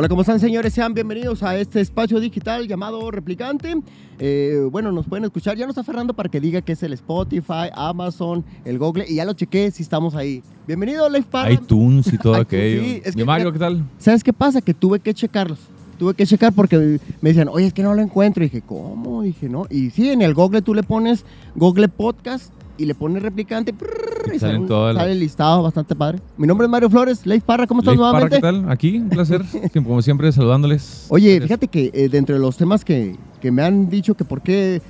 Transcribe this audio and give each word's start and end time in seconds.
Hola, 0.00 0.08
¿cómo 0.08 0.20
están 0.20 0.38
señores? 0.38 0.74
Sean 0.74 0.94
bienvenidos 0.94 1.42
a 1.42 1.58
este 1.58 1.80
espacio 1.80 2.20
digital 2.20 2.68
llamado 2.68 3.10
Replicante. 3.10 3.74
Eh, 4.20 4.68
bueno, 4.70 4.92
nos 4.92 5.06
pueden 5.06 5.24
escuchar. 5.24 5.56
Ya 5.56 5.66
nos 5.66 5.72
está 5.72 5.82
Fernando 5.82 6.14
para 6.14 6.28
que 6.28 6.38
diga 6.38 6.62
que 6.62 6.70
es 6.70 6.82
el 6.84 6.92
Spotify, 6.92 7.68
Amazon, 7.74 8.44
el 8.64 8.78
Google. 8.78 9.06
Y 9.08 9.16
ya 9.16 9.24
lo 9.24 9.32
chequé 9.32 9.72
si 9.72 9.82
estamos 9.82 10.14
ahí. 10.14 10.40
Bienvenido, 10.68 11.08
Life 11.08 11.26
Para. 11.28 11.52
iTunes 11.52 12.12
y 12.12 12.16
todo 12.16 12.36
aquello. 12.36 12.80
sí, 12.80 13.02
es 13.04 13.12
¿Y 13.16 13.18
que- 13.18 13.24
Mario, 13.24 13.52
qué 13.52 13.58
tal? 13.58 13.84
¿Sabes 13.98 14.22
qué 14.22 14.32
pasa? 14.32 14.60
Que 14.60 14.72
tuve 14.72 15.00
que 15.00 15.12
checarlos. 15.12 15.58
Tuve 15.98 16.14
que 16.14 16.24
checar 16.26 16.52
porque 16.52 17.00
me 17.20 17.30
decían, 17.30 17.48
oye, 17.48 17.66
es 17.66 17.72
que 17.72 17.82
no 17.82 17.92
lo 17.92 18.00
encuentro. 18.00 18.44
Y 18.44 18.50
dije, 18.50 18.62
¿cómo? 18.64 19.22
dije, 19.22 19.48
no. 19.48 19.66
Y 19.68 19.90
sí, 19.90 20.10
en 20.10 20.22
el 20.22 20.32
Google 20.32 20.62
tú 20.62 20.74
le 20.76 20.84
pones 20.84 21.24
Google 21.56 21.88
Podcast 21.88 22.52
y 22.78 22.86
le 22.86 22.94
pones 22.94 23.22
replicante. 23.22 23.72
prrr, 23.74 24.34
y 24.34 24.38
Salen 24.38 24.68
sale, 24.68 25.12
el 25.12 25.18
listado 25.20 25.62
bastante 25.62 25.94
padre. 25.94 26.20
Mi 26.36 26.46
nombre 26.46 26.66
es 26.66 26.70
Mario 26.70 26.88
Flores, 26.88 27.26
Leif 27.26 27.42
Parra, 27.42 27.66
¿cómo 27.66 27.80
estás 27.80 27.92
Leif 27.94 28.00
Parra, 28.00 28.12
nuevamente? 28.20 28.36
¿qué 28.36 28.42
tal? 28.42 28.70
Aquí, 28.70 28.98
un 28.98 29.08
placer. 29.08 29.44
Como 29.74 30.00
siempre, 30.00 30.30
saludándoles. 30.32 31.06
Oye, 31.08 31.38
Gracias. 31.38 31.48
fíjate 31.48 31.68
que 31.68 31.90
eh, 31.92 32.08
dentro 32.08 32.34
de 32.36 32.40
los 32.40 32.56
temas 32.56 32.84
que, 32.84 33.16
que 33.40 33.50
me 33.50 33.62
han 33.62 33.90
dicho 33.90 34.14
que 34.14 34.24
por 34.24 34.40
qué 34.40 34.80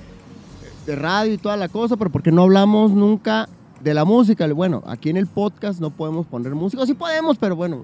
de 0.87 0.97
radio 0.97 1.35
y 1.35 1.39
toda 1.39 1.57
la 1.57 1.69
cosa, 1.69 1.97
pero 1.97 2.11
por 2.11 2.23
qué 2.23 2.31
no 2.31 2.43
hablamos 2.43 2.93
nunca 2.93 3.49
de 3.83 3.95
la 3.95 4.05
música. 4.05 4.47
Bueno, 4.53 4.83
aquí 4.87 5.11
en 5.11 5.17
el 5.17 5.27
podcast 5.27 5.81
no 5.81 5.91
podemos 5.91 6.27
poner 6.27 6.55
música, 6.55 6.85
sí 6.87 6.95
podemos, 6.95 7.39
pero 7.39 7.57
bueno, 7.57 7.83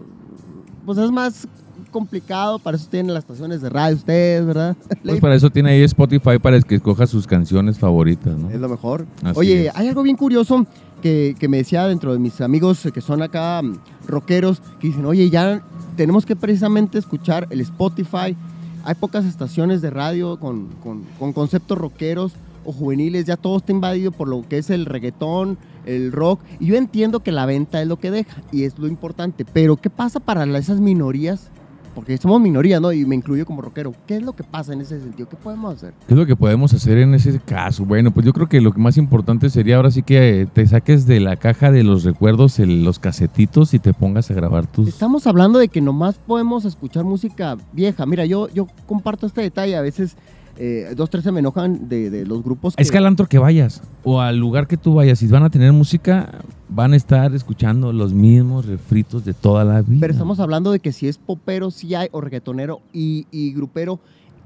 pues 0.85 0.99
es 0.99 1.11
más 1.11 1.47
complicado, 1.95 2.59
para 2.59 2.77
eso 2.77 2.89
tienen 2.91 3.15
las 3.15 3.23
estaciones 3.23 3.63
de 3.63 3.71
radio 3.71 3.95
ustedes, 3.97 4.45
¿verdad? 4.45 4.77
Pues 5.05 5.21
para 5.23 5.35
eso 5.37 5.49
tiene 5.49 5.71
ahí 5.71 5.83
Spotify 5.85 6.39
para 6.43 6.61
que 6.61 6.75
escoja 6.75 7.07
sus 7.07 7.27
canciones 7.27 7.79
favoritas, 7.79 8.37
¿no? 8.37 8.51
Es 8.51 8.61
lo 8.61 8.69
mejor. 8.69 9.07
Así 9.23 9.39
Oye, 9.39 9.67
es. 9.69 9.73
hay 9.77 9.89
algo 9.89 10.03
bien 10.03 10.17
curioso 10.17 10.67
que, 11.01 11.37
que 11.39 11.49
me 11.49 11.59
decía 11.59 11.87
dentro 11.87 12.13
de 12.13 12.19
mis 12.19 12.41
amigos 12.41 12.87
que 12.93 13.01
son 13.01 13.23
acá 13.23 13.63
mm, 13.63 13.79
rockeros, 14.09 14.61
que 14.81 14.89
dicen, 14.89 15.07
oye, 15.07 15.31
ya 15.31 15.63
tenemos 15.97 16.27
que 16.27 16.35
precisamente 16.35 16.99
escuchar 16.99 17.47
el 17.51 17.61
Spotify. 17.61 18.37
Hay 18.85 18.95
pocas 18.97 19.25
estaciones 19.25 19.81
de 19.81 19.91
radio 19.91 20.39
con, 20.41 20.67
con- 20.83 21.05
con 21.19 21.33
conceptos 21.33 21.79
rockeros 21.79 22.33
o 22.67 22.73
juveniles, 22.73 23.25
ya 23.27 23.37
todo 23.37 23.59
está 23.59 23.73
invadido 23.73 24.11
por 24.11 24.27
lo 24.27 24.43
que 24.49 24.59
es 24.59 24.71
el 24.71 24.87
reggaetón, 24.87 25.59
el 25.87 26.11
rock. 26.13 26.41
Y 26.59 26.67
yo 26.67 26.77
entiendo 26.77 27.21
que 27.21 27.31
la 27.31 27.47
venta 27.47 27.81
es 27.81 27.87
lo 27.87 27.99
que 27.99 28.11
deja 28.11 28.43
y 28.51 28.65
es 28.65 28.79
lo 28.79 28.89
importante, 28.89 29.45
pero 29.45 29.77
¿qué 29.77 29.91
pasa 29.91 30.19
para 30.19 30.45
esas 30.59 30.81
minorías? 30.81 31.51
Porque 31.95 32.19
somos 32.19 32.41
minorías, 32.41 32.81
¿no? 32.81 32.93
Y 32.93 33.05
me 33.07 33.15
incluyo 33.15 33.47
como 33.47 33.63
rockero. 33.63 33.93
¿Qué 34.07 34.17
es 34.17 34.23
lo 34.23 34.33
que 34.33 34.43
pasa 34.43 34.73
en 34.73 34.81
ese 34.81 35.01
sentido? 35.01 35.29
¿Qué 35.29 35.37
podemos 35.37 35.77
hacer? 35.77 35.95
¿Qué 36.07 36.15
es 36.15 36.19
lo 36.19 36.27
que 36.27 36.35
podemos 36.37 36.73
hacer 36.75 36.99
en 36.99 37.15
ese 37.15 37.39
caso? 37.39 37.85
Bueno, 37.85 38.11
pues 38.11 38.27
yo 38.27 38.33
creo 38.33 38.49
que 38.49 38.61
lo 38.61 38.73
que 38.73 38.81
más 38.81 38.97
importante 38.97 39.49
sería 39.51 39.77
ahora 39.77 39.91
sí 39.91 40.03
que 40.03 40.41
eh, 40.43 40.47
te 40.47 40.67
saques 40.67 41.07
de 41.07 41.21
la 41.21 41.37
caja 41.37 41.71
de 41.71 41.85
los 41.85 42.03
recuerdos 42.05 42.59
el- 42.59 42.85
los 42.85 42.99
casetitos 42.99 43.75
y 43.75 43.79
te 43.79 43.93
pongas 43.95 44.31
a 44.31 44.35
grabar 44.35 44.67
tus... 44.67 44.89
Estamos 44.89 45.27
hablando 45.27 45.59
de 45.59 45.69
que 45.69 45.81
nomás 45.81 46.17
podemos 46.19 46.65
escuchar 46.65 47.05
música 47.05 47.57
vieja. 47.73 48.05
Mira, 48.07 48.25
yo, 48.27 48.49
yo 48.49 48.67
comparto 48.87 49.27
este 49.27 49.43
detalle. 49.43 49.77
A 49.77 49.81
veces 49.83 50.17
eh, 50.57 50.93
dos, 50.97 51.11
tres 51.11 51.25
se 51.25 51.33
me 51.33 51.41
enojan 51.41 51.89
de, 51.89 52.11
de 52.11 52.25
los 52.27 52.43
grupos. 52.43 52.75
Es 52.77 52.91
que 52.91 52.99
al 52.99 53.07
antro 53.07 53.27
que 53.27 53.39
vayas 53.39 53.83
o 54.05 54.21
al 54.21 54.39
lugar 54.39 54.67
que 54.67 54.77
tú 54.77 54.95
vayas, 54.95 55.19
si 55.19 55.27
van 55.27 55.43
a 55.43 55.51
tener 55.51 55.73
música, 55.73 56.41
van 56.69 56.93
a 56.93 56.97
estar 56.97 57.35
escuchando 57.35 57.93
los 57.93 58.13
mismos 58.13 58.67
refritos 58.67 59.25
de 59.25 59.35
toda 59.35 59.65
la 59.65 59.83
vida. 59.83 59.99
Pero 60.01 60.13
estamos 60.13 60.41
hablando 60.41 60.71
de 60.73 60.81
que 60.81 60.93
si 60.93 61.09
es 61.09 61.19
popero, 61.19 61.71
si 61.71 61.95
hay, 61.95 62.09
o 62.13 62.21
reggaetonero 62.21 62.81
y, 62.93 63.27
y 63.31 63.53
grupero, 63.53 63.99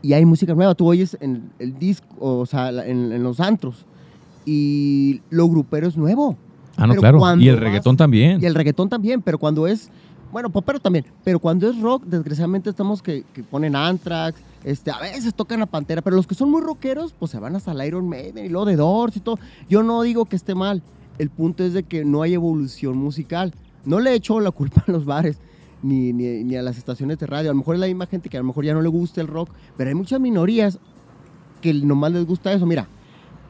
y 0.03 0.13
hay 0.13 0.25
música 0.25 0.55
nueva. 0.55 0.75
Tú 0.75 0.87
oyes 0.87 1.17
en 1.21 1.51
el 1.59 1.79
disco, 1.79 2.07
o 2.21 2.47
sea, 2.47 2.69
en, 2.71 3.13
en 3.13 3.23
los 3.23 3.41
antros, 3.41 3.85
y 4.47 5.21
lo 5.31 5.49
grupero 5.49 5.87
es 5.89 5.97
nuevo. 5.97 6.37
Ah, 6.77 6.87
no, 6.87 6.95
pero 6.95 7.19
claro. 7.19 7.41
Y 7.41 7.49
el 7.49 7.57
vas- 7.57 7.65
reggaetón 7.65 7.97
también. 7.97 8.41
Y 8.43 8.47
el 8.47 8.55
reggaetón 8.55 8.89
también, 8.89 9.21
pero 9.21 9.39
cuando 9.39 9.67
es, 9.67 9.91
bueno, 10.33 10.49
popero 10.51 10.79
también, 10.79 11.05
pero 11.25 11.39
cuando 11.41 11.69
es 11.69 11.79
rock, 11.81 12.05
desgraciadamente 12.05 12.71
estamos 12.71 13.03
que, 13.03 13.25
que 13.33 13.43
ponen 13.43 13.75
Anthrax, 13.75 14.41
este, 14.65 14.91
a 14.91 14.99
veces 15.01 15.35
tocan 15.35 15.63
a 15.63 15.67
Pantera, 15.67 16.03
pero 16.03 16.17
los 16.17 16.27
que 16.27 16.35
son 16.35 16.51
muy 16.51 16.61
rockeros, 16.61 17.15
pues 17.19 17.31
se 17.31 17.39
van 17.39 17.57
hasta 17.57 17.73
el 17.73 17.87
Iron 17.87 18.09
Maiden 18.09 18.45
y 18.45 18.49
luego 18.49 18.67
de 18.67 18.77
Doors 18.77 19.17
y 19.17 19.21
todo. 19.21 19.39
Yo 19.69 19.83
no 19.83 20.03
digo 20.03 20.25
que 20.27 20.37
esté 20.37 20.55
mal, 20.55 20.83
el 21.19 21.31
punto 21.31 21.65
es 21.65 21.73
de 21.73 21.83
que 21.85 22.05
no 22.05 22.23
hay 22.23 22.35
evolución 22.35 22.97
musical. 22.97 23.55
No 23.85 24.01
le 24.01 24.15
echo 24.15 24.41
la 24.41 24.51
culpa 24.51 24.85
a 24.87 24.91
los 24.93 25.05
bares. 25.05 25.39
Ni, 25.81 26.13
ni, 26.13 26.43
ni 26.43 26.57
a 26.57 26.63
las 26.63 26.77
estaciones 26.77 27.19
de 27.21 27.27
radio. 27.27 27.51
A 27.51 27.53
lo 27.53 27.59
mejor 27.59 27.77
es 27.77 27.81
la 27.81 27.87
misma 27.87 28.07
gente 28.07 28.29
que 28.29 28.37
a 28.37 28.41
lo 28.41 28.47
mejor 28.49 28.65
ya 28.65 28.75
no 28.75 28.83
le 28.83 28.89
gusta 28.89 29.21
el 29.21 29.29
rock, 29.29 29.49
pero 29.77 29.89
hay 29.89 29.95
muchas 29.95 30.19
minorías 30.19 30.81
que 31.63 31.73
nomás 31.73 32.11
les 32.11 32.27
gusta 32.27 32.53
eso. 32.53 32.67
Mira, 32.67 32.89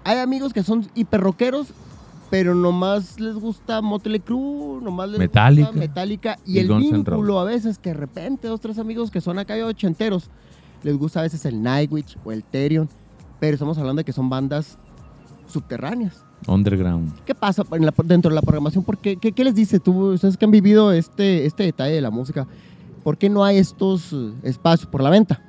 hay 0.05 0.19
amigos 0.19 0.53
que 0.53 0.63
son 0.63 0.87
hiper 0.95 1.23
rockeros, 1.23 1.69
pero 2.29 2.55
nomás 2.55 3.19
les 3.19 3.35
gusta 3.35 3.81
Motley 3.81 4.21
Crue, 4.21 4.83
nomás 4.83 5.09
les 5.09 5.19
Metallica. 5.19 5.69
gusta 5.69 5.81
Metallica 5.81 6.39
y, 6.45 6.57
Y 6.57 6.59
el 6.59 6.69
Guns 6.69 6.91
vínculo 6.93 7.39
a 7.41 7.45
veces 7.45 7.79
que 7.79 7.91
de 7.91 7.95
repente 7.95 8.47
dos, 8.49 8.61
tres 8.61 8.79
amigos 8.79 9.11
que 9.11 9.23
son 9.23 9.39
acá 9.39 9.55
ochenteros, 9.65 10.29
les 10.83 10.97
gusta 10.97 11.21
a 11.21 11.23
veces 11.25 11.45
el 11.45 11.63
Nightwish 11.63 12.17
o 12.25 12.33
el 12.33 12.43
Therion, 12.45 12.89
pero 13.41 13.55
estamos 13.55 13.77
hablando 13.79 14.01
de 14.01 14.05
que 14.05 14.13
son 14.13 14.29
bandas 14.29 14.79
subterráneas. 15.47 16.25
Underground. 16.47 17.13
¿Qué 17.25 17.35
pasa 17.35 17.65
en 17.73 17.85
la- 17.85 17.95
dentro 18.05 18.29
de 18.31 18.35
la 18.37 18.43
programación? 18.43 18.85
¿Por 18.85 18.99
qué, 18.99 19.17
qué, 19.17 19.33
qué 19.33 19.45
les 19.45 19.55
dice 19.55 19.81
tú, 19.81 20.13
ustedes 20.13 20.37
que 20.37 20.45
han 20.45 20.51
vivido 20.51 20.93
este, 20.93 21.47
este 21.47 21.65
detalle 21.65 21.95
de 21.95 22.01
la 22.01 22.11
música? 22.11 22.47
¿Por 23.03 23.17
qué 23.19 23.29
no 23.29 23.45
hay 23.45 23.57
estos 23.59 24.13
eh, 24.13 24.33
espacios 24.45 24.89
por 24.89 25.03
la 25.03 25.11
venta? 25.11 25.43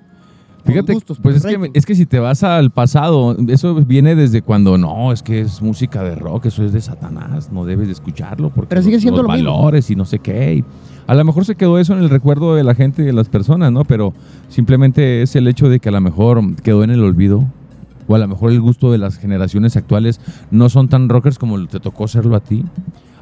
Fíjate, 0.65 0.93
gustos, 0.93 1.19
pues 1.21 1.37
es 1.37 1.45
que, 1.45 1.71
es 1.73 1.85
que 1.85 1.95
si 1.95 2.05
te 2.05 2.19
vas 2.19 2.43
al 2.43 2.69
pasado, 2.69 3.35
eso 3.47 3.75
viene 3.75 4.13
desde 4.13 4.41
cuando 4.41 4.77
no, 4.77 5.11
es 5.13 5.23
que 5.23 5.39
es 5.41 5.61
música 5.61 6.03
de 6.03 6.15
rock, 6.15 6.47
eso 6.47 6.63
es 6.65 6.73
de 6.73 6.81
Satanás, 6.81 7.49
no 7.51 7.63
debes 7.65 7.87
de 7.87 7.93
escucharlo 7.93 8.49
porque 8.49 8.69
Pero 8.69 8.81
sigue 8.81 8.95
los- 8.95 9.01
siendo 9.01 9.23
los 9.23 9.31
lo 9.31 9.35
mismo. 9.37 9.53
valores 9.57 9.89
y 9.89 9.95
no 9.95 10.03
sé 10.05 10.19
qué. 10.19 10.55
y 10.55 10.63
a 11.09 11.15
lo 11.15 11.25
mejor 11.25 11.43
se 11.45 11.55
quedó 11.55 11.79
eso 11.79 11.93
en 11.93 11.99
el 12.03 12.09
recuerdo 12.09 12.55
de 12.55 12.63
la 12.63 12.75
gente 12.75 13.01
y 13.01 13.05
de 13.05 13.13
las 13.13 13.29
personas, 13.29 13.71
¿no? 13.71 13.83
Pero 13.83 14.13
simplemente 14.49 15.21
es 15.21 15.35
el 15.35 15.47
hecho 15.47 15.69
de 15.69 15.79
que 15.79 15.89
a 15.89 15.91
lo 15.91 16.01
mejor 16.01 16.55
quedó 16.61 16.83
en 16.83 16.91
el 16.91 17.03
olvido 17.03 17.45
o 18.07 18.15
a 18.15 18.19
lo 18.19 18.27
mejor 18.27 18.51
el 18.51 18.59
gusto 18.61 18.91
de 18.91 18.97
las 18.97 19.17
generaciones 19.17 19.75
actuales 19.77 20.19
no 20.51 20.69
son 20.69 20.87
tan 20.87 21.09
rockers 21.09 21.37
como 21.37 21.65
te 21.67 21.79
tocó 21.79 22.07
serlo 22.07 22.35
a 22.35 22.39
ti. 22.39 22.63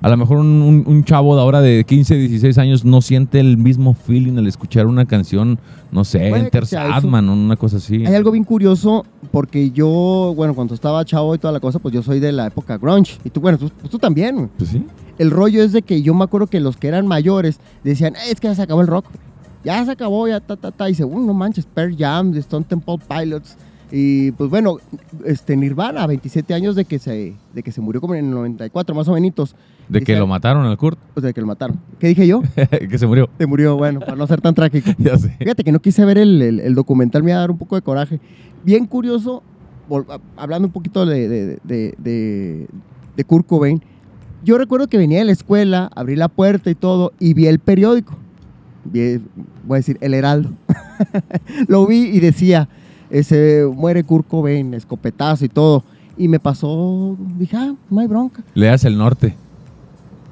A 0.01 0.09
lo 0.09 0.15
mejor 0.17 0.37
un, 0.37 0.47
un- 0.61 0.83
un 0.85 1.03
chavo 1.03 1.35
de 1.35 1.41
ahora 1.41 1.59
de 1.59 1.83
15, 1.83 2.15
16 2.15 2.57
años 2.59 2.85
no 2.85 3.01
siente 3.01 3.39
el 3.39 3.57
mismo 3.57 3.93
feeling 3.95 4.37
al 4.37 4.45
escuchar 4.47 4.85
una 4.85 5.05
canción, 5.05 5.57
no 5.91 6.03
sé, 6.03 6.19
Puede 6.29 6.33
que 6.33 6.39
Enter 6.45 6.65
sea. 6.67 6.91
Sandman 6.93 7.27
o 7.29 7.33
una 7.33 7.55
cosa 7.55 7.77
así. 7.77 8.05
Hay 8.05 8.13
algo 8.13 8.31
bien 8.31 8.43
curioso 8.43 9.05
porque 9.31 9.71
yo, 9.71 10.33
bueno, 10.35 10.53
cuando 10.53 10.75
estaba 10.75 11.03
chavo 11.03 11.33
y 11.33 11.39
toda 11.39 11.51
la 11.51 11.59
cosa, 11.59 11.79
pues 11.79 11.93
yo 11.95 12.03
soy 12.03 12.19
de 12.19 12.31
la 12.31 12.45
época 12.47 12.77
grunge. 12.77 13.17
Y 13.25 13.29
tú, 13.31 13.41
bueno, 13.41 13.57
tú, 13.57 13.71
pues 13.79 13.89
tú 13.89 13.97
también. 13.97 14.49
Pues 14.57 14.69
sí. 14.69 14.85
El 15.17 15.31
rollo 15.31 15.63
es 15.63 15.71
de 15.71 15.81
que 15.81 16.01
yo 16.01 16.13
me 16.13 16.23
acuerdo 16.23 16.47
que 16.47 16.59
los 16.59 16.77
que 16.77 16.87
eran 16.87 17.07
mayores 17.07 17.59
decían, 17.83 18.15
"Eh, 18.15 18.31
es 18.31 18.39
que 18.39 18.47
ya 18.47 18.55
se 18.55 18.61
acabó 18.61 18.81
el 18.81 18.87
rock. 18.87 19.05
Ya 19.63 19.83
se 19.83 19.91
acabó, 19.91 20.27
ya 20.27 20.39
ta, 20.39 20.55
ta, 20.55 20.71
ta. 20.71 20.87
Y 20.87 20.91
dice, 20.93 21.03
"Uh, 21.05 21.19
no 21.19 21.33
manches, 21.33 21.65
Pearl 21.65 21.95
Jam, 21.97 22.35
Stone 22.37 22.65
Temple 22.69 22.97
Pilots. 23.07 23.57
Y 23.89 24.31
pues 24.33 24.49
bueno, 24.49 24.77
este 25.25 25.55
Nirvana, 25.55 26.05
27 26.07 26.53
años 26.53 26.75
de 26.75 26.83
que 26.83 26.99
se, 26.99 27.35
de 27.53 27.63
que 27.63 27.71
se 27.71 27.79
murió 27.79 28.01
como 28.01 28.15
en 28.15 28.25
el 28.25 28.31
94, 28.31 28.93
más 28.93 29.07
o 29.07 29.13
menos. 29.13 29.55
De 29.87 30.01
que 30.01 30.17
lo 30.17 30.27
mataron 30.27 30.65
al 30.65 30.77
Kurt, 30.77 30.99
Pues 31.13 31.23
de 31.23 31.33
que 31.33 31.39
lo 31.39 31.47
mataron. 31.47 31.79
¿Qué 31.97 32.07
dije 32.09 32.27
yo? 32.27 32.41
que 32.89 32.97
se 32.97 33.07
murió. 33.07 33.29
Se 33.37 33.45
murió, 33.45 33.77
bueno, 33.77 34.01
para 34.01 34.15
no 34.17 34.27
ser 34.27 34.41
tan 34.41 34.53
trágico. 34.53 34.91
Ya 34.97 35.17
sé. 35.17 35.29
Fíjate 35.39 35.63
que 35.63 35.71
no 35.71 35.79
quise 35.79 36.03
ver 36.03 36.17
el, 36.17 36.41
el- 36.41 36.59
el 36.59 36.75
documental, 36.75 37.23
me 37.23 37.31
iba 37.31 37.37
a 37.37 37.41
dar 37.41 37.51
un 37.51 37.57
poco 37.57 37.75
de 37.77 37.81
coraje. 37.81 38.19
Bien 38.65 38.85
curioso, 38.85 39.41
hablando 40.35 40.67
un 40.67 40.73
poquito 40.73 41.05
de, 41.05 41.27
de, 41.29 41.45
de, 41.63 41.95
de- 41.97 42.67
de 43.15 43.23
Kurt 43.23 43.47
Cobain, 43.47 43.81
yo 44.47 44.57
recuerdo 44.57 44.87
que 44.87 44.97
venía 44.97 45.19
de 45.19 45.25
la 45.25 45.33
escuela, 45.33 45.91
abrí 45.93 46.15
la 46.15 46.29
puerta 46.29 46.69
y 46.69 46.75
todo, 46.75 47.11
y 47.19 47.33
vi 47.33 47.47
el 47.47 47.59
periódico. 47.59 48.15
Vi, 48.85 49.19
voy 49.65 49.75
a 49.75 49.79
decir, 49.79 49.97
El 49.99 50.13
Heraldo. 50.13 50.51
Lo 51.67 51.85
vi 51.85 52.05
y 52.05 52.21
decía, 52.21 52.69
ese, 53.09 53.65
muere 53.65 54.05
Kurt 54.05 54.25
Cobain, 54.25 54.73
escopetazo 54.73 55.43
y 55.43 55.49
todo. 55.49 55.83
Y 56.15 56.29
me 56.29 56.39
pasó, 56.39 57.17
dije, 57.37 57.57
ah, 57.57 57.75
no 57.89 57.99
hay 57.99 58.07
bronca. 58.07 58.41
Leas 58.53 58.85
el 58.85 58.97
norte. 58.97 59.35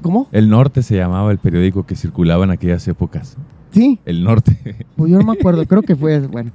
¿Cómo? 0.01 0.29
El 0.31 0.49
Norte 0.49 0.81
se 0.81 0.95
llamaba 0.95 1.29
el 1.31 1.37
periódico 1.37 1.85
que 1.85 1.97
circulaba 1.97 2.45
en 2.45 2.51
aquellas 2.51 2.87
épocas. 2.87 3.35
Sí, 3.71 3.99
El 4.05 4.23
Norte. 4.23 4.85
pues 4.95 5.11
yo 5.11 5.17
no 5.17 5.25
me 5.25 5.37
acuerdo, 5.37 5.65
creo 5.65 5.81
que 5.81 5.95
fue, 5.95 6.25
bueno. 6.27 6.51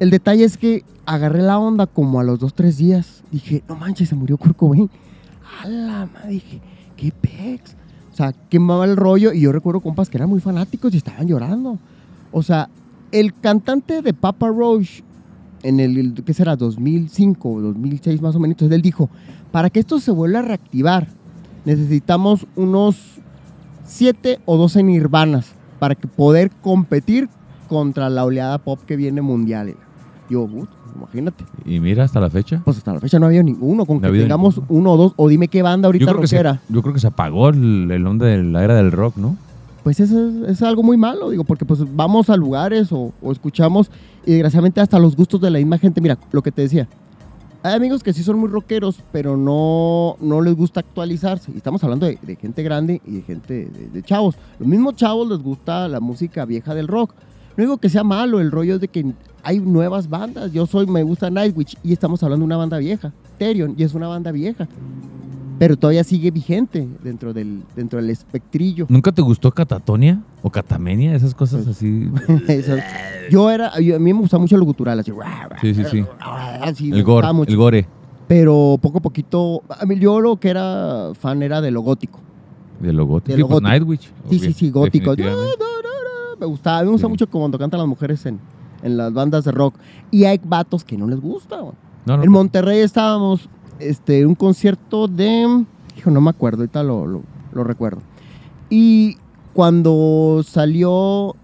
El 0.00 0.10
detalle 0.10 0.42
es 0.42 0.56
que 0.56 0.82
agarré 1.04 1.42
la 1.42 1.60
onda 1.60 1.86
como 1.86 2.18
a 2.18 2.24
los 2.24 2.40
dos, 2.40 2.52
tres 2.52 2.78
días. 2.78 3.22
Dije, 3.30 3.62
no 3.68 3.76
manches, 3.76 4.08
se 4.08 4.16
murió 4.16 4.36
Kurt 4.38 4.56
Cobain. 4.56 4.90
A 5.62 5.68
la 5.68 6.06
madre, 6.12 6.30
dije, 6.30 6.60
qué 6.96 7.12
pex. 7.12 7.76
O 8.12 8.16
sea, 8.16 8.32
quemaba 8.32 8.84
el 8.84 8.96
rollo 8.96 9.32
y 9.32 9.40
yo 9.42 9.52
recuerdo 9.52 9.80
compas 9.80 10.08
que 10.08 10.16
eran 10.16 10.30
muy 10.30 10.40
fanáticos 10.40 10.94
y 10.94 10.96
estaban 10.96 11.26
llorando. 11.26 11.78
O 12.32 12.42
sea, 12.42 12.68
el 13.12 13.34
cantante 13.34 14.02
de 14.02 14.14
Papa 14.14 14.48
Roach 14.48 15.02
en 15.62 15.80
el, 15.80 16.14
¿qué 16.24 16.32
será? 16.32 16.56
2005 16.56 17.50
o 17.50 17.60
2006 17.60 18.22
más 18.22 18.36
o 18.36 18.40
menos, 18.40 18.60
él 18.60 18.82
dijo, 18.82 19.10
para 19.50 19.68
que 19.70 19.80
esto 19.80 19.98
se 20.00 20.10
vuelva 20.12 20.38
a 20.40 20.42
reactivar, 20.42 21.08
necesitamos 21.64 22.46
unos 22.54 22.96
7 23.84 24.40
o 24.44 24.56
12 24.56 24.82
nirvanas 24.82 25.52
para 25.78 25.94
poder 25.94 26.50
competir 26.62 27.28
contra 27.68 28.08
la 28.10 28.24
oleada 28.24 28.58
pop 28.58 28.80
que 28.86 28.96
viene 28.96 29.22
mundial. 29.22 29.74
Yo, 30.30 30.42
"Ut, 30.42 30.68
imagínate. 30.96 31.44
Y 31.64 31.80
mira, 31.80 32.04
hasta 32.04 32.20
la 32.20 32.30
fecha. 32.30 32.60
Pues 32.64 32.78
hasta 32.78 32.92
la 32.94 33.00
fecha 33.00 33.18
no 33.18 33.26
había 33.26 33.42
ninguno. 33.42 33.84
Con 33.86 33.96
No 33.96 34.00
que 34.00 34.06
ha 34.06 34.08
habido 34.10 34.24
tengamos 34.24 34.56
ninguno. 34.58 34.78
uno 34.80 34.92
o 34.92 34.96
dos, 34.96 35.12
o 35.16 35.28
dime 35.28 35.48
qué 35.48 35.62
banda 35.62 35.86
ahorita 35.86 36.04
Yo 36.04 36.10
creo, 36.10 36.20
que 36.20 36.26
se, 36.28 36.36
rockera. 36.36 36.60
yo 36.68 36.82
creo 36.82 36.94
que 36.94 37.00
se 37.00 37.06
apagó 37.06 37.48
el, 37.50 37.90
el 37.90 38.06
onda 38.06 38.26
de 38.26 38.42
la 38.42 38.64
era 38.64 38.74
del 38.74 38.92
rock, 38.92 39.16
¿no? 39.16 39.36
Pues 39.84 40.00
eso 40.00 40.28
es, 40.28 40.50
es 40.50 40.62
algo 40.62 40.82
muy 40.82 40.96
malo, 40.96 41.30
digo, 41.30 41.44
porque 41.44 41.64
pues 41.64 41.80
vamos 41.94 42.28
a 42.28 42.36
lugares 42.36 42.90
o, 42.90 43.12
o 43.22 43.30
escuchamos 43.32 43.90
y 44.24 44.32
desgraciadamente 44.32 44.80
hasta 44.80 44.98
los 44.98 45.14
gustos 45.14 45.40
de 45.40 45.50
la 45.50 45.58
misma 45.58 45.78
gente. 45.78 46.00
Mira, 46.00 46.18
lo 46.32 46.42
que 46.42 46.50
te 46.50 46.62
decía. 46.62 46.88
Hay 47.62 47.74
amigos 47.74 48.02
que 48.04 48.12
sí 48.12 48.22
son 48.22 48.38
muy 48.38 48.48
rockeros, 48.48 49.00
pero 49.10 49.36
no, 49.36 50.16
no 50.20 50.40
les 50.40 50.54
gusta 50.54 50.80
actualizarse. 50.80 51.50
Y 51.52 51.56
estamos 51.56 51.82
hablando 51.82 52.06
de, 52.06 52.16
de 52.22 52.36
gente 52.36 52.62
grande 52.62 53.00
y 53.04 53.12
de 53.16 53.22
gente 53.22 53.54
de, 53.72 53.88
de 53.92 54.02
chavos. 54.02 54.36
Los 54.60 54.68
mismos 54.68 54.94
chavos 54.96 55.28
les 55.28 55.38
gusta 55.38 55.88
la 55.88 55.98
música 56.00 56.44
vieja 56.44 56.74
del 56.76 56.86
rock. 56.86 57.12
No 57.56 57.62
digo 57.64 57.78
que 57.78 57.88
sea 57.88 58.04
malo, 58.04 58.40
el 58.40 58.50
rollo 58.50 58.74
es 58.74 58.80
de 58.80 58.88
que 58.88 59.04
hay 59.42 59.60
nuevas 59.60 60.08
bandas. 60.08 60.52
Yo 60.52 60.66
soy, 60.66 60.86
me 60.86 61.02
gusta 61.02 61.30
Nightwish 61.30 61.76
y 61.82 61.92
estamos 61.92 62.22
hablando 62.22 62.42
de 62.42 62.46
una 62.46 62.56
banda 62.56 62.78
vieja. 62.78 63.12
Therion, 63.38 63.74
y 63.78 63.82
es 63.84 63.94
una 63.94 64.08
banda 64.08 64.30
vieja. 64.32 64.68
Pero 65.58 65.76
todavía 65.78 66.04
sigue 66.04 66.30
vigente 66.30 66.86
dentro 67.02 67.32
del, 67.32 67.62
dentro 67.74 67.98
del 67.98 68.10
espectrillo. 68.10 68.84
¿Nunca 68.90 69.10
te 69.10 69.22
gustó 69.22 69.50
Catatonia 69.52 70.20
o 70.42 70.50
Catamenia? 70.50 71.14
Esas 71.14 71.34
cosas 71.34 71.64
Pues, 71.64 71.76
así. 71.78 72.10
Eso. 72.48 72.76
Yo 73.30 73.50
era, 73.50 73.78
yo- 73.80 73.96
a 73.96 73.98
mí 73.98 74.12
me 74.12 74.20
gustaba 74.20 74.42
mucho 74.42 74.58
lo 74.58 74.66
gutural, 74.66 75.00
así. 75.00 75.12
Sí, 75.62 75.74
sí, 75.74 75.82
sí. 75.90 76.04
así, 76.20 76.90
El 76.90 77.02
gore, 77.04 77.32
mucho. 77.32 77.50
el 77.50 77.56
gore 77.56 77.86
Pero 78.28 78.78
poco 78.82 78.98
a 78.98 79.00
poquito, 79.00 79.62
a 79.70 79.86
mí 79.86 79.98
yo 79.98 80.20
lo 80.20 80.36
que 80.36 80.50
era 80.50 81.12
fan 81.18 81.42
era 81.42 81.62
de 81.62 81.70
lo 81.70 81.80
gótico. 81.80 82.20
de 82.80 82.92
lo 82.92 83.06
gótico. 83.06 83.28
De 83.30 83.34
Sí, 83.36 83.40
lo 83.40 83.48
pues 83.48 83.54
gótico. 83.62 83.68
Nightwish. 83.70 84.10
Sí, 84.28 84.38
sí, 84.38 84.52
sí, 84.52 84.70
gótico. 84.70 85.14
Me 86.40 86.46
gustaba, 86.46 86.78
a 86.78 86.82
mí 86.82 86.86
me 86.86 86.92
gusta 86.92 87.06
Sí. 87.06 87.10
mucho 87.10 87.26
cuando 87.28 87.58
cantan 87.58 87.78
las 87.80 87.88
mujeres 87.88 88.24
en, 88.26 88.38
en 88.82 88.96
las 88.96 89.12
bandas 89.12 89.44
de 89.44 89.52
rock. 89.52 89.74
Y 90.10 90.24
hay 90.24 90.40
vatos 90.44 90.84
que 90.84 90.96
no 90.96 91.06
les 91.06 91.20
gusta. 91.20 91.56
No, 91.58 91.74
no, 92.16 92.22
En 92.22 92.30
Monterrey 92.30 92.80
estábamos, 92.80 93.48
este, 93.78 94.24
un 94.26 94.34
concierto 94.34 95.08
de, 95.08 95.64
hijo, 95.96 96.10
no 96.10 96.20
me 96.20 96.30
acuerdo, 96.30 96.62
ahorita 96.62 96.82
lo, 96.82 97.06
lo- 97.06 97.22
lo 97.52 97.64
recuerdo. 97.64 98.02
Y 98.70 99.16
cuando 99.54 100.42
salió, 100.44 101.34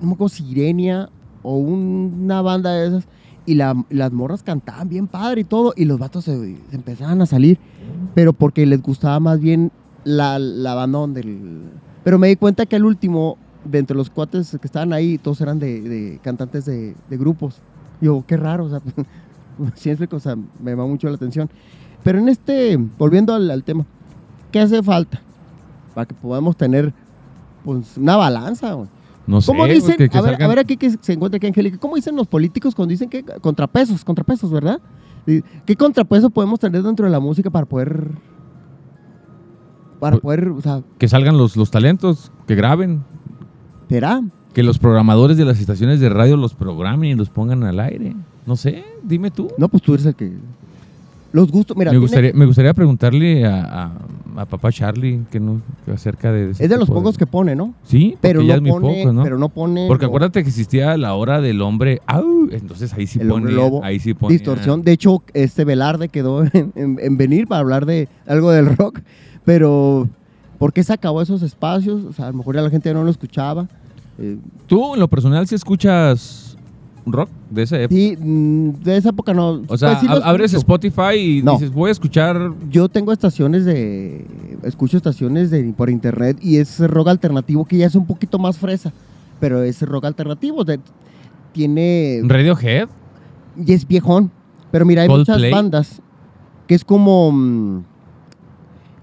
no 0.00 0.06
me 0.08 0.12
acuerdo 0.14 0.28
si 0.30 0.44
Sirenia 0.44 1.10
o 1.42 1.56
una 1.58 2.40
banda 2.42 2.72
de 2.72 2.88
esas, 2.88 3.08
y 3.46 3.54
la- 3.54 3.84
las 3.90 4.10
morras 4.12 4.42
cantaban 4.42 4.88
bien 4.88 5.06
padre 5.06 5.42
y 5.42 5.44
todo, 5.44 5.74
y 5.76 5.84
los 5.84 5.98
vatos 5.98 6.24
se, 6.24 6.56
se 6.70 6.76
empezaban 6.76 7.20
a 7.20 7.26
salir, 7.26 7.58
pero 8.14 8.32
porque 8.32 8.64
les 8.64 8.80
gustaba 8.82 9.20
más 9.20 9.38
bien 9.40 9.70
la, 10.04 10.38
la 10.38 10.74
banda 10.74 10.98
donde... 11.00 11.20
el- 11.20 11.70
pero 12.02 12.18
me 12.18 12.28
di 12.28 12.36
cuenta 12.36 12.66
que 12.66 12.76
al 12.76 12.84
último, 12.84 13.36
de 13.64 13.78
entre 13.78 13.96
los 13.96 14.10
cuates 14.10 14.50
que 14.60 14.66
estaban 14.66 14.92
ahí, 14.92 15.18
todos 15.18 15.40
eran 15.40 15.58
de, 15.58 15.80
de 15.80 16.18
cantantes 16.22 16.64
de, 16.66 16.94
de 17.08 17.16
grupos. 17.16 17.60
Yo, 18.00 18.24
qué 18.26 18.36
raro, 18.36 18.64
o 18.66 18.68
sea, 18.70 18.80
siempre 19.74 20.08
o 20.10 20.20
sea, 20.20 20.36
me 20.36 20.70
llama 20.72 20.86
mucho 20.86 21.08
la 21.08 21.14
atención. 21.14 21.48
Pero 22.02 22.18
en 22.18 22.28
este, 22.28 22.76
volviendo 22.98 23.32
al, 23.34 23.50
al 23.50 23.64
tema, 23.64 23.84
¿qué 24.52 24.60
hace 24.60 24.82
falta 24.82 25.20
para 25.94 26.06
que 26.06 26.14
podamos 26.14 26.56
tener 26.56 26.92
pues, 27.64 27.96
una 27.96 28.16
balanza? 28.16 28.72
güey? 28.74 28.88
No 29.26 29.40
sé. 29.40 29.46
¿Cómo 29.46 29.66
dicen? 29.66 29.96
que- 29.96 30.10
que 30.10 30.18
a, 30.18 30.20
ver, 30.20 30.42
a 30.42 30.46
ver 30.46 30.58
aquí 30.58 30.76
que 30.76 30.90
se 31.00 31.12
encuentra 31.14 31.38
aquí 31.38 31.46
Angélica. 31.46 31.78
¿Cómo 31.78 31.96
dicen 31.96 32.14
los 32.14 32.26
políticos 32.26 32.74
cuando 32.74 32.90
dicen 32.90 33.08
que 33.08 33.24
contrapesos, 33.40 34.04
contrapesos, 34.04 34.50
verdad? 34.50 34.78
¿Qué 35.64 35.74
contrapeso 35.76 36.28
podemos 36.28 36.60
tener 36.60 36.82
dentro 36.82 37.06
de 37.06 37.10
la 37.12 37.20
música 37.20 37.48
para 37.48 37.64
poder, 37.64 38.10
para 40.00 40.16
Pues- 40.16 40.22
poder, 40.22 40.48
o 40.50 40.60
sea, 40.60 40.82
que 40.98 41.08
salgan 41.08 41.38
los, 41.38 41.56
los 41.56 41.70
talentos, 41.70 42.30
que 42.46 42.54
graben, 42.54 43.02
será? 43.88 44.22
que 44.52 44.62
los 44.62 44.78
programadores 44.78 45.36
de 45.36 45.44
las 45.44 45.58
estaciones 45.58 45.98
de 45.98 46.08
radio 46.08 46.36
los 46.36 46.54
programen 46.54 47.10
y 47.10 47.14
los 47.16 47.28
pongan 47.28 47.64
al 47.64 47.80
aire. 47.80 48.14
No 48.46 48.54
sé, 48.54 48.84
dime 49.02 49.30
tú. 49.32 49.48
No, 49.58 49.68
pues 49.68 49.82
tú 49.82 49.94
eres 49.94 50.06
el 50.06 50.14
que. 50.14 50.32
Los 51.32 51.50
gustos, 51.50 51.76
mira, 51.76 51.90
me, 51.90 51.94
tiene- 51.96 52.00
gustaría, 52.04 52.32
me 52.32 52.46
gustaría 52.46 52.72
preguntarle 52.74 53.44
a, 53.44 53.64
a- 53.64 53.92
a 54.42 54.46
papá 54.46 54.70
Charlie 54.70 55.22
que 55.32 55.40
no, 55.40 55.60
que 55.84 55.90
acerca 55.90 56.30
de... 56.30 56.50
es 56.52 56.58
de 56.58 56.76
los 56.76 56.88
pocos 56.88 57.18
que 57.18 57.26
pone, 57.26 57.56
¿no? 57.56 57.74
Sí, 57.82 58.16
Pero 58.20 58.40
no, 58.42 58.46
ya 58.46 58.54
es 58.54 58.62
muy 58.62 58.70
pone, 58.70 59.00
poco, 59.02 59.12
¿no? 59.12 59.22
pero 59.24 59.38
no 59.38 59.48
pone. 59.48 59.86
Porque 59.88 60.04
lo- 60.04 60.10
acuérdate 60.10 60.44
que 60.44 60.48
existía 60.48 60.96
la 60.96 61.14
hora 61.14 61.40
del 61.40 61.60
hombre. 61.60 62.00
¡au! 62.06 62.48
Entonces 62.52 62.92
ahí 62.94 63.08
sí 63.08 63.18
el 63.20 63.26
ponía. 63.26 63.50
lobo, 63.50 63.82
ahí 63.82 63.98
sí 63.98 64.14
ponía- 64.14 64.38
distorsión. 64.38 64.82
De 64.82 64.92
hecho, 64.92 65.24
este 65.34 65.64
Velarde 65.64 66.08
quedó 66.08 66.44
en, 66.52 66.72
en- 66.76 66.98
en 67.02 67.16
venir 67.16 67.48
para 67.48 67.58
hablar 67.60 67.86
de 67.86 68.08
algo 68.28 68.52
del 68.52 68.76
rock, 68.76 69.00
pero 69.44 70.08
¿por 70.64 70.72
qué 70.72 70.82
se 70.82 70.94
acabó 70.94 71.20
esos 71.20 71.42
espacios? 71.42 72.02
O 72.04 72.12
sea, 72.14 72.28
a 72.28 72.30
lo 72.30 72.38
mejor 72.38 72.54
ya 72.56 72.62
la 72.62 72.70
gente 72.70 72.94
no 72.94 73.04
lo 73.04 73.10
escuchaba. 73.10 73.68
Eh, 74.18 74.38
Tú, 74.66 74.94
en 74.94 75.00
lo 75.00 75.08
personal, 75.08 75.46
si 75.46 75.54
escuchas 75.54 76.56
rock 77.04 77.28
de 77.50 77.64
esa 77.64 77.76
época. 77.82 77.94
sí, 77.94 78.16
mm, 78.18 78.70
de 78.82 78.96
esa 78.96 79.10
época 79.10 79.34
no. 79.34 79.60
O 79.68 79.76
sea, 79.76 79.90
pues 79.90 80.00
sí 80.00 80.06
abres. 80.24 80.54
Spotify 80.54 81.16
y 81.18 81.42
No. 81.42 81.52
dices, 81.52 81.70
voy 81.70 81.90
a 81.90 81.92
escuchar. 81.92 82.50
Yo 82.70 82.88
tengo 82.88 83.12
estaciones 83.12 83.66
de. 83.66 84.24
Escucho 84.62 84.96
estaciones 84.96 85.50
de, 85.50 85.62
por 85.76 85.90
internet 85.90 86.38
y 86.40 86.56
es 86.56 86.80
rock 86.80 87.08
alternativo 87.08 87.66
que 87.66 87.76
ya 87.76 87.86
es 87.86 87.94
un 87.94 88.06
poquito 88.06 88.38
más 88.38 88.56
fresa, 88.56 88.90
pero 89.40 89.62
es 89.62 89.82
rock 89.82 90.06
alternativo. 90.06 90.64
de- 90.64 90.80
tiene. 91.52 92.22
Radiohead. 92.24 92.88
y 93.66 93.70
es 93.74 93.86
viejón. 93.86 94.30
Pero 94.72 94.86
mira, 94.86 95.02
hay 95.02 95.10
muchas 95.10 95.42
bandas 95.50 96.00
que 96.66 96.74
es 96.74 96.82
como 96.86 97.30
mm, 97.32 97.84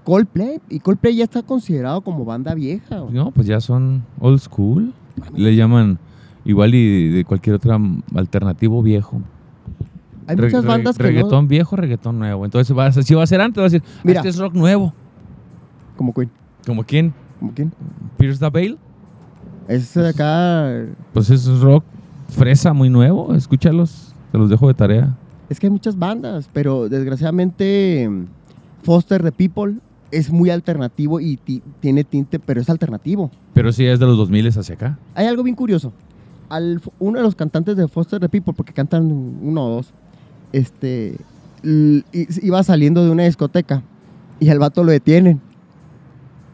Coldplay. 0.04 0.60
Y 0.68 0.80
Coldplay 0.80 1.16
ya 1.16 1.24
está 1.24 1.42
considerado 1.42 2.00
como 2.00 2.24
banda 2.24 2.54
vieja. 2.54 3.02
No, 3.10 3.30
pues 3.30 3.46
ya 3.46 3.60
son 3.60 4.02
old 4.20 4.38
school. 4.40 4.92
Le 5.34 5.54
llaman 5.54 5.98
igual 6.44 6.74
y 6.74 7.08
de 7.10 7.24
cualquier 7.24 7.56
otra 7.56 7.78
alternativo 8.14 8.82
viejo. 8.82 9.20
Hay 10.26 10.36
Re- 10.36 10.46
muchas 10.46 10.64
bandas 10.64 10.96
que 10.96 11.02
Reggaetón 11.02 11.48
viejo, 11.48 11.76
reggaetón 11.76 12.18
nuevo. 12.18 12.44
Entonces, 12.44 12.76
va 12.76 12.86
a 12.86 12.92
ser- 12.92 13.04
si 13.04 13.14
va 13.14 13.22
a 13.22 13.26
ser 13.26 13.40
antes, 13.40 13.60
va 13.60 13.66
a 13.66 13.70
decir, 13.70 13.82
Mira. 14.04 14.20
este 14.20 14.28
es 14.30 14.38
rock 14.38 14.54
nuevo. 14.54 14.92
Como 15.96 16.14
Queen. 16.14 16.30
¿Como 16.66 16.84
quién? 16.84 17.12
Como 17.40 17.52
Queen. 17.54 17.72
Pierce 18.16 18.38
the 18.38 18.48
Veil. 18.50 18.78
Es 19.68 19.94
de 19.94 20.08
acá. 20.08 20.86
Pues 21.12 21.28
es 21.30 21.46
rock 21.60 21.84
fresa 22.28 22.72
muy 22.72 22.88
nuevo. 22.88 23.34
Escúchalos. 23.34 24.14
Te 24.30 24.38
los 24.38 24.48
dejo 24.48 24.68
de 24.68 24.74
tarea. 24.74 25.16
Es 25.48 25.60
que 25.60 25.66
hay 25.66 25.70
muchas 25.72 25.98
bandas, 25.98 26.48
pero 26.52 26.88
desgraciadamente 26.88 28.08
mm, 28.08 28.24
Foster 28.84 29.22
the 29.22 29.32
People 29.32 29.74
es 30.12 30.30
muy 30.30 30.50
alternativo 30.50 31.18
y 31.20 31.36
ti- 31.38 31.62
tiene 31.80 32.04
tinte, 32.04 32.38
pero 32.38 32.60
es 32.60 32.70
alternativo. 32.70 33.30
Pero 33.54 33.72
sí 33.72 33.84
es 33.84 33.98
de 33.98 34.06
los 34.06 34.16
2000 34.16 34.46
hacia 34.48 34.74
acá. 34.76 34.98
Hay 35.14 35.26
algo 35.26 35.42
bien 35.42 35.56
curioso. 35.56 35.92
Al, 36.48 36.80
uno 37.00 37.18
de 37.18 37.24
los 37.24 37.34
cantantes 37.34 37.76
de 37.76 37.88
Foster 37.88 38.20
the 38.20 38.28
People, 38.28 38.52
porque 38.54 38.72
cantan 38.72 39.04
uno 39.42 39.64
o 39.66 39.70
dos, 39.76 39.92
este, 40.52 41.16
iba 42.42 42.62
saliendo 42.62 43.04
de 43.04 43.10
una 43.10 43.24
discoteca 43.24 43.82
y 44.38 44.48
al 44.48 44.58
vato 44.58 44.84
lo 44.84 44.92
detienen. 44.92 45.40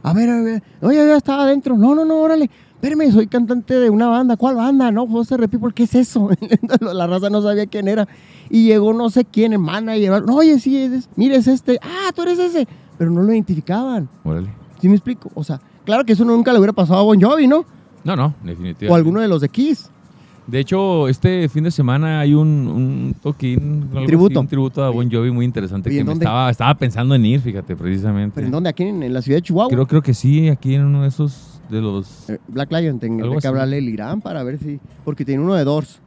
A 0.03 0.13
ver, 0.13 0.31
a 0.31 0.41
ver, 0.41 0.63
ya 0.83 1.17
estaba 1.17 1.43
adentro. 1.45 1.77
No, 1.77 1.95
no, 1.95 2.05
no, 2.05 2.19
órale. 2.21 2.49
Espérame, 2.81 3.11
soy 3.11 3.27
cantante 3.27 3.75
de 3.75 3.91
una 3.91 4.07
banda. 4.07 4.37
¿Cuál 4.37 4.55
banda? 4.55 4.93
No, 4.93 5.07
Foster 5.09 5.41
the 5.41 5.49
People, 5.49 5.73
¿qué 5.75 5.83
es 5.83 5.95
eso? 5.97 6.31
La 6.81 7.07
raza 7.09 7.29
no 7.29 7.43
sabía 7.43 7.67
quién 7.67 7.89
era. 7.89 8.07
Y 8.51 8.67
llegó 8.67 8.93
no 8.95 9.11
sé 9.11 9.25
quién, 9.25 9.53
el 9.53 9.59
manager. 9.59 10.23
No, 10.25 10.37
oye, 10.37 10.61
sí, 10.61 10.77
es, 10.77 11.09
mire, 11.17 11.35
es 11.37 11.49
este. 11.49 11.81
Ah, 11.83 12.13
tú 12.15 12.23
eres 12.23 12.39
ese. 12.39 12.69
Pero 12.99 13.11
no 13.11 13.23
lo 13.23 13.33
identificaban. 13.33 14.09
Órale. 14.25 14.49
¿Sí 14.81 14.89
me 14.89 14.95
explico? 14.95 15.31
O 15.35 15.43
sea, 15.45 15.61
claro 15.85 16.05
que 16.05 16.13
eso 16.13 16.25
nunca 16.25 16.53
le 16.53 16.59
hubiera 16.59 16.73
pasado 16.73 17.01
a 17.01 17.03
Bon 17.03 17.21
Jovi, 17.21 17.47
¿no? 17.47 17.65
No, 18.05 18.17
no, 18.17 18.35
definitivamente. 18.43 18.89
O 18.91 18.95
alguno 18.95 19.21
de 19.21 19.29
los 19.29 19.41
de 19.41 19.49
Kiss. 19.49 19.91
De 20.47 20.61
hecho, 20.61 21.09
este 21.09 21.47
fin 21.51 21.65
de 21.65 21.71
semana 21.71 22.21
hay 22.21 22.33
un, 22.33 22.49
un 22.49 23.15
toquín, 23.23 23.83
algo 23.91 23.99
así, 23.99 24.07
Tributo. 24.07 24.41
un 24.41 24.47
tributo 24.49 24.83
a 24.83 24.89
Bon 24.89 25.11
Jovi 25.11 25.31
muy 25.31 25.45
interesante 25.45 25.93
¿Y 25.93 25.99
que 25.99 26.05
me 26.05 26.15
estaba, 26.15 26.49
estaba 26.51 26.75
pensando 26.75 27.15
en 27.15 27.27
ir, 27.27 27.41
fíjate, 27.41 27.77
precisamente. 27.77 28.33
¿Pero 28.37 28.47
en 28.47 28.53
dónde? 28.53 28.71
¿Aquí 28.71 28.85
en, 28.85 29.03
en 29.03 29.13
la 29.13 29.21
ciudad 29.21 29.39
de 29.39 29.43
Chihuahua? 29.43 29.69
Creo, 29.71 29.87
creo 29.87 30.01
que 30.03 30.15
sí, 30.15 30.49
aquí 30.49 30.75
en 30.75 30.85
uno 30.87 31.03
de 31.03 31.09
esos 31.09 31.61
de 31.69 31.83
los... 31.83 32.31
Eh, 32.31 32.39
Black 32.49 32.73
Lion, 32.73 32.99
tendría 32.99 33.37
que 33.37 33.47
hablarle 33.47 33.77
el 33.79 33.89
Irán 33.91 34.23
para 34.23 34.43
ver 34.43 34.59
si... 34.59 34.81
Porque 35.05 35.27
tiene 35.27 35.43
uno 35.43 35.53
de 35.55 35.65
Doors. 35.65 36.01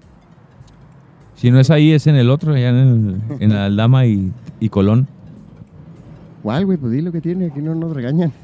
Si 1.36 1.52
no 1.52 1.60
es 1.60 1.70
ahí, 1.70 1.92
es 1.92 2.08
en 2.08 2.16
el 2.16 2.30
otro, 2.32 2.54
allá 2.56 2.70
en, 2.70 3.22
el- 3.30 3.42
en 3.44 3.50
la 3.54 3.66
Aldama 3.66 4.08
y, 4.08 4.32
y 4.60 4.70
Colón. 4.70 5.08
¿Cuál, 6.42 6.66
güey? 6.66 6.78
Pues 6.78 6.92
di 6.92 7.02
lo 7.02 7.12
que 7.12 7.22
tiene, 7.22 7.48
aquí 7.48 7.62
no 7.62 7.76
nos 7.76 7.94
regañan. 7.94 8.32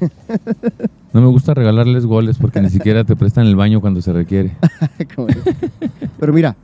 No 1.10 1.22
me 1.22 1.28
gusta 1.28 1.54
regalarles 1.54 2.04
goles 2.04 2.36
porque 2.36 2.60
ni 2.60 2.68
siquiera 2.68 3.02
te 3.02 3.16
prestan 3.16 3.46
el 3.46 3.56
baño 3.56 3.80
cuando 3.80 4.02
se 4.02 4.12
requiere. 4.12 4.54
Pero 6.20 6.32
mira, 6.34 6.54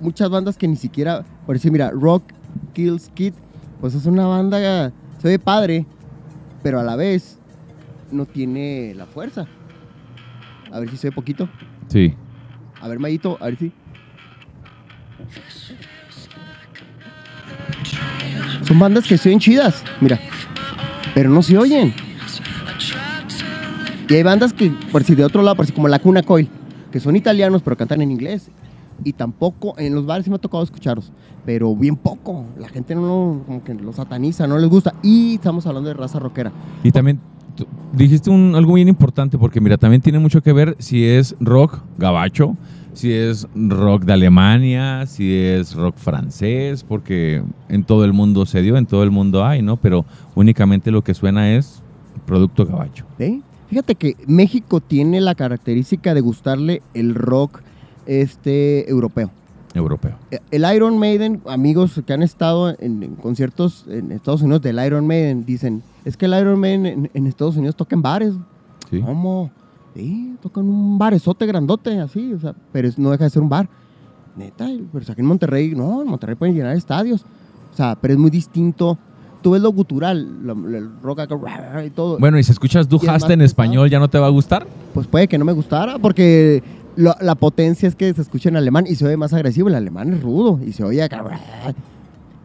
muchas 0.00 0.28
bandas 0.28 0.58
que 0.58 0.66
ni 0.66 0.74
siquiera, 0.74 1.24
por 1.46 1.54
decir, 1.54 1.70
mira, 1.70 1.92
Rock 1.92 2.24
Kills 2.72 3.10
Kid, 3.14 3.34
pues 3.80 3.94
es 3.94 4.06
una 4.06 4.26
banda, 4.26 4.92
se 5.20 5.28
ve 5.28 5.38
padre, 5.38 5.86
pero 6.64 6.80
a 6.80 6.82
la 6.82 6.96
vez 6.96 7.38
no 8.10 8.26
tiene 8.26 8.92
la 8.96 9.06
fuerza. 9.06 9.46
A 10.72 10.80
ver 10.80 10.90
si 10.90 10.96
se 10.96 11.08
ve 11.10 11.14
poquito. 11.14 11.48
Sí. 11.86 12.14
A 12.80 12.88
ver, 12.88 12.98
Mayito, 12.98 13.38
a 13.40 13.46
ver 13.46 13.56
si. 13.56 13.72
Son 18.62 18.78
bandas 18.78 19.06
que 19.06 19.18
se 19.18 19.28
oyen 19.28 19.40
chidas, 19.40 19.82
mira, 20.00 20.18
pero 21.14 21.30
no 21.30 21.42
se 21.42 21.58
oyen. 21.58 21.92
Y 24.08 24.14
hay 24.14 24.22
bandas 24.22 24.52
que, 24.52 24.70
por 24.90 25.04
si 25.04 25.14
de 25.14 25.24
otro 25.24 25.42
lado, 25.42 25.56
por 25.56 25.66
si 25.66 25.72
como 25.72 25.88
la 25.88 25.98
Cuna 25.98 26.22
Coil, 26.22 26.48
que 26.90 27.00
son 27.00 27.16
italianos 27.16 27.62
pero 27.62 27.76
cantan 27.76 28.02
en 28.02 28.10
inglés. 28.10 28.50
Y 29.04 29.14
tampoco, 29.14 29.74
en 29.78 29.94
los 29.94 30.06
bares 30.06 30.24
sí 30.24 30.30
me 30.30 30.36
ha 30.36 30.38
tocado 30.38 30.62
escucharlos, 30.62 31.10
pero 31.44 31.74
bien 31.74 31.96
poco. 31.96 32.44
La 32.58 32.68
gente 32.68 32.94
no, 32.94 33.42
como 33.46 33.64
que 33.64 33.74
los 33.74 33.96
sataniza, 33.96 34.46
no 34.46 34.58
les 34.58 34.68
gusta. 34.68 34.94
Y 35.02 35.34
estamos 35.34 35.66
hablando 35.66 35.88
de 35.88 35.94
raza 35.94 36.18
rockera. 36.18 36.52
Y 36.84 36.92
también 36.92 37.18
dijiste 37.92 38.30
un, 38.30 38.54
algo 38.54 38.74
bien 38.74 38.88
importante 38.88 39.38
porque 39.38 39.60
mira, 39.60 39.76
también 39.76 40.02
tiene 40.02 40.18
mucho 40.18 40.42
que 40.42 40.52
ver 40.52 40.76
si 40.78 41.04
es 41.04 41.34
rock 41.40 41.80
gabacho, 41.98 42.56
si 42.94 43.12
es 43.12 43.46
rock 43.54 44.04
de 44.04 44.12
Alemania, 44.12 45.06
si 45.06 45.34
es 45.34 45.74
rock 45.74 45.96
francés, 45.96 46.84
porque 46.84 47.42
en 47.68 47.84
todo 47.84 48.04
el 48.04 48.12
mundo 48.12 48.46
se 48.46 48.62
dio, 48.62 48.76
en 48.76 48.86
todo 48.86 49.02
el 49.02 49.10
mundo 49.10 49.44
hay, 49.44 49.62
¿no? 49.62 49.76
Pero 49.76 50.04
únicamente 50.34 50.90
lo 50.90 51.02
que 51.02 51.14
suena 51.14 51.54
es 51.54 51.82
producto 52.26 52.66
gabacho. 52.66 53.04
¿Sí? 53.18 53.42
Fíjate 53.68 53.94
que 53.94 54.16
México 54.26 54.80
tiene 54.80 55.20
la 55.20 55.34
característica 55.34 56.12
de 56.14 56.20
gustarle 56.20 56.82
el 56.92 57.14
rock 57.14 57.60
este, 58.06 58.88
europeo. 58.90 59.30
Europeo. 59.74 60.16
Eh, 60.30 60.40
El 60.50 60.66
Iron 60.74 60.98
Maiden, 60.98 61.40
amigos 61.46 62.00
que 62.06 62.12
han 62.12 62.22
estado 62.22 62.76
en, 62.78 63.02
en 63.02 63.14
conciertos 63.16 63.86
en 63.88 64.12
Estados 64.12 64.42
Unidos 64.42 64.60
del 64.60 64.84
Iron 64.84 65.06
Maiden, 65.06 65.46
dicen, 65.46 65.82
es 66.04 66.18
que 66.18 66.26
el 66.26 66.38
Iron 66.38 66.60
Maiden 66.60 66.84
en, 66.84 67.10
en 67.14 67.26
Estados 67.26 67.56
Unidos 67.56 67.74
toca 67.74 67.96
en 67.96 68.02
bares. 68.02 68.34
Sí. 68.90 69.00
¿Cómo? 69.00 69.50
Sí, 69.94 70.36
tocan 70.42 70.64
un 70.68 70.96
baresote 70.98 71.44
grandote, 71.46 72.00
así, 72.00 72.32
o 72.32 72.40
sea, 72.40 72.54
pero 72.72 72.88
no 72.96 73.10
deja 73.10 73.24
de 73.24 73.30
ser 73.30 73.42
un 73.42 73.48
bar. 73.48 73.68
Neta, 74.36 74.66
pero 74.92 75.04
aquí 75.06 75.20
en 75.20 75.26
Monterrey, 75.26 75.74
no, 75.74 76.00
en 76.02 76.08
Monterrey 76.08 76.34
pueden 76.36 76.54
llenar 76.54 76.74
estadios. 76.76 77.22
O 77.72 77.76
sea, 77.76 77.96
pero 78.00 78.14
es 78.14 78.18
muy 78.20 78.30
distinto. 78.30 78.96
Tú 79.42 79.50
ves 79.50 79.60
lo 79.60 79.70
gutural, 79.72 80.20
el 80.46 80.90
rock 81.02 81.20
acá, 81.20 81.84
y 81.84 81.90
todo. 81.90 82.18
Bueno, 82.18 82.38
y 82.38 82.42
si 82.44 82.52
escuchas 82.52 82.88
Du 82.88 82.98
Hast 83.06 83.28
en 83.28 83.42
español, 83.42 83.90
¿ya 83.90 83.98
no 83.98 84.08
te 84.08 84.18
va 84.18 84.26
a 84.26 84.30
gustar? 84.30 84.66
Pues 84.94 85.06
puede 85.06 85.28
que 85.28 85.36
no 85.36 85.44
me 85.44 85.52
gustara, 85.52 85.98
porque 85.98 86.62
lo- 86.96 87.16
la 87.20 87.34
potencia 87.34 87.88
es 87.88 87.94
que 87.96 88.14
se 88.14 88.22
escucha 88.22 88.48
en 88.48 88.56
alemán 88.56 88.86
y 88.88 88.94
se 88.94 89.04
oye 89.04 89.16
más 89.16 89.32
agresivo. 89.34 89.68
El 89.68 89.74
alemán 89.74 90.12
es 90.14 90.22
rudo 90.22 90.60
y 90.64 90.72
se 90.72 90.84
oye 90.84 91.02
acá. 91.02 91.22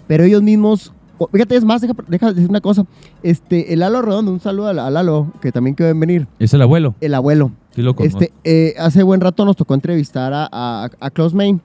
Pero 0.08 0.24
ellos 0.24 0.42
mismos, 0.42 0.92
fíjate, 1.32 1.56
es 1.56 1.66
más, 1.66 1.82
deja, 1.82 1.94
deja 2.08 2.34
decir 2.34 2.50
una 2.50 2.62
cosa. 2.62 2.86
Este, 3.24 3.74
el 3.74 3.80
Lalo 3.80 4.02
Redondo, 4.02 4.32
un 4.32 4.40
saludo 4.40 4.68
al, 4.68 4.80
al 4.80 4.94
Lalo, 4.94 5.32
que 5.42 5.52
también 5.52 5.76
quiere 5.76 5.94
venir. 5.94 6.28
Es 6.40 6.54
el 6.54 6.62
abuelo. 6.62 6.96
El 7.02 7.14
abuelo. 7.14 7.52
Sí 7.72 7.82
lo 7.82 7.96
conozco. 7.96 8.20
Este, 8.20 8.34
eh, 8.44 8.76
hace 8.80 9.04
buen 9.04 9.22
rato 9.22 9.46
nos 9.46 9.56
tocó 9.56 9.74
entrevistar 9.74 10.34
a, 10.34 10.48
a, 10.52 10.90
a 11.00 11.10
Klaus 11.10 11.34
Main, 11.34 11.62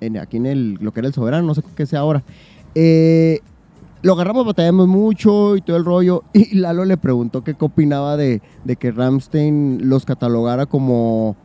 en, 0.00 0.18
aquí 0.18 0.36
en 0.38 0.46
el, 0.46 0.74
lo 0.80 0.92
que 0.92 1.00
era 1.00 1.08
el 1.08 1.14
Soberano, 1.14 1.46
no 1.46 1.54
sé 1.54 1.62
qué 1.76 1.86
sea 1.86 2.00
ahora. 2.00 2.22
Eh, 2.74 3.40
lo 4.02 4.14
agarramos, 4.14 4.46
batallamos 4.46 4.88
mucho 4.88 5.56
y 5.56 5.60
todo 5.60 5.76
el 5.76 5.84
rollo. 5.84 6.22
Y 6.32 6.56
Lalo 6.56 6.84
le 6.84 6.96
preguntó 6.96 7.44
qué 7.44 7.54
opinaba 7.58 8.16
de, 8.16 8.40
de 8.64 8.76
que 8.76 8.90
Ramstein 8.92 9.88
los 9.88 10.04
catalogara 10.04 10.66
como, 10.66 11.36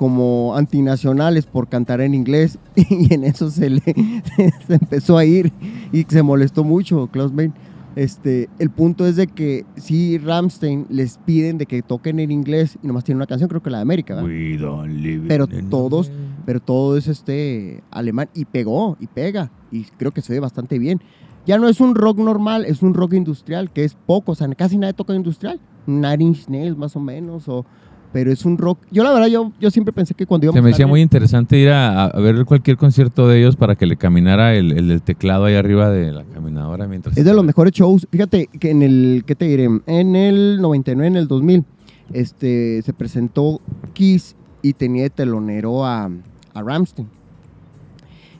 como 0.00 0.56
antinacionales 0.56 1.44
por 1.44 1.68
cantar 1.68 2.00
en 2.00 2.14
inglés. 2.14 2.58
Y 2.88 3.12
en 3.12 3.22
eso 3.22 3.50
se 3.50 3.68
le 3.68 3.80
se 4.66 4.74
empezó 4.74 5.18
a 5.18 5.26
ir 5.26 5.52
y 5.92 6.04
se 6.04 6.22
molestó 6.22 6.64
mucho 6.64 7.08
Klaus 7.08 7.34
Main. 7.34 7.52
Este, 7.96 8.48
el 8.58 8.70
punto 8.70 9.06
es 9.06 9.16
de 9.16 9.26
que 9.26 9.66
si 9.76 10.16
Ramstein 10.16 10.86
les 10.88 11.18
piden 11.18 11.58
de 11.58 11.66
que 11.66 11.82
toquen 11.82 12.18
en 12.18 12.30
inglés 12.30 12.78
y 12.82 12.86
nomás 12.86 13.04
tienen 13.04 13.18
una 13.18 13.26
canción, 13.26 13.50
creo 13.50 13.62
que 13.62 13.68
la 13.68 13.76
de 13.76 13.82
América, 13.82 14.14
¿verdad? 14.14 14.30
We 14.30 14.56
don't 14.56 14.88
live 14.88 15.26
Pero 15.28 15.46
todos, 15.46 16.10
pero 16.46 16.60
todo 16.60 16.96
es 16.96 17.06
este 17.06 17.82
alemán 17.90 18.30
y 18.32 18.46
pegó 18.46 18.96
y 19.00 19.06
pega 19.06 19.50
y 19.70 19.84
creo 19.98 20.12
que 20.12 20.22
se 20.22 20.32
ve 20.32 20.40
bastante 20.40 20.78
bien. 20.78 21.02
Ya 21.44 21.58
no 21.58 21.68
es 21.68 21.78
un 21.78 21.94
rock 21.94 22.16
normal, 22.20 22.64
es 22.64 22.80
un 22.80 22.94
rock 22.94 23.12
industrial 23.12 23.70
que 23.70 23.84
es 23.84 23.98
poco, 24.06 24.32
o 24.32 24.34
sea, 24.34 24.48
casi 24.54 24.78
nadie 24.78 24.94
toca 24.94 25.14
industrial. 25.14 25.60
Nine 25.86 26.24
Inch 26.24 26.48
Nails 26.48 26.78
más 26.78 26.96
o 26.96 27.00
menos 27.00 27.48
o 27.48 27.66
pero 28.12 28.32
es 28.32 28.44
un 28.44 28.58
rock. 28.58 28.78
Yo 28.90 29.04
la 29.04 29.12
verdad 29.12 29.28
yo, 29.28 29.52
yo 29.60 29.70
siempre 29.70 29.92
pensé 29.92 30.14
que 30.14 30.26
cuando 30.26 30.46
íbamos 30.46 30.56
Se 30.58 30.62
me 30.62 30.68
a 30.68 30.70
decía 30.70 30.84
estar 30.84 30.90
muy 30.90 31.00
interesante 31.00 31.56
ir 31.58 31.70
a, 31.70 32.06
a 32.06 32.20
ver 32.20 32.44
cualquier 32.44 32.76
concierto 32.76 33.28
de 33.28 33.38
ellos 33.38 33.56
para 33.56 33.76
que 33.76 33.86
le 33.86 33.96
caminara 33.96 34.54
el, 34.54 34.72
el 34.72 35.02
teclado 35.02 35.44
ahí 35.44 35.54
arriba 35.54 35.90
de 35.90 36.12
la 36.12 36.24
caminadora 36.24 36.86
mientras... 36.88 37.16
Es 37.16 37.24
de 37.24 37.34
los 37.34 37.44
mejores 37.44 37.72
shows. 37.72 38.06
Fíjate 38.10 38.48
que 38.48 38.70
en 38.70 38.82
el, 38.82 39.22
¿qué 39.26 39.34
te 39.34 39.44
diré? 39.46 39.68
En 39.86 40.16
el 40.16 40.60
99, 40.60 41.06
en 41.06 41.16
el 41.16 41.28
2000, 41.28 41.64
este, 42.12 42.82
se 42.82 42.92
presentó 42.92 43.60
Kiss 43.92 44.34
y 44.62 44.72
tenía 44.72 45.04
de 45.04 45.10
telonero 45.10 45.86
a, 45.86 46.10
a 46.54 46.62
Ramstein. 46.62 47.08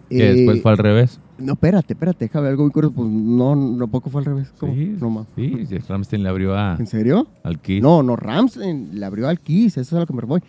Que 0.08 0.28
Eh, 0.30 0.34
después 0.34 0.62
fue 0.62 0.72
al 0.72 0.78
revés. 0.78 1.20
No, 1.40 1.52
espérate, 1.54 1.94
espérate, 1.94 2.24
déjame 2.26 2.42
ver 2.44 2.50
algo 2.52 2.64
muy 2.64 2.72
curioso. 2.72 2.94
Pues 2.94 3.08
no, 3.08 3.56
no, 3.56 3.88
poco 3.88 4.10
fue 4.10 4.20
al 4.20 4.24
revés. 4.26 4.52
¿Cómo? 4.58 4.74
Sí, 4.74 4.96
No, 5.00 5.10
ma. 5.10 5.26
sí, 5.36 5.64
Rammstein 5.88 6.22
le 6.22 6.28
abrió 6.28 6.56
a, 6.56 6.76
¿En 6.78 6.86
serio? 6.86 7.26
al 7.42 7.58
Kiss. 7.60 7.82
No, 7.82 8.02
no, 8.02 8.16
Ramstein 8.16 8.98
le 8.98 9.04
abrió 9.06 9.28
al 9.28 9.40
Kiss, 9.40 9.76
eso 9.76 9.80
es 9.80 9.92
a 9.94 10.00
lo 10.00 10.06
que 10.06 10.12
me 10.12 10.22
voy. 10.22 10.42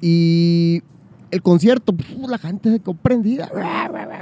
Y 0.00 0.82
el 1.30 1.42
concierto, 1.42 1.92
pues, 1.92 2.08
la 2.16 2.38
gente 2.38 2.70
se 2.72 2.80
quedó 2.80 2.94
prendida. 2.94 3.50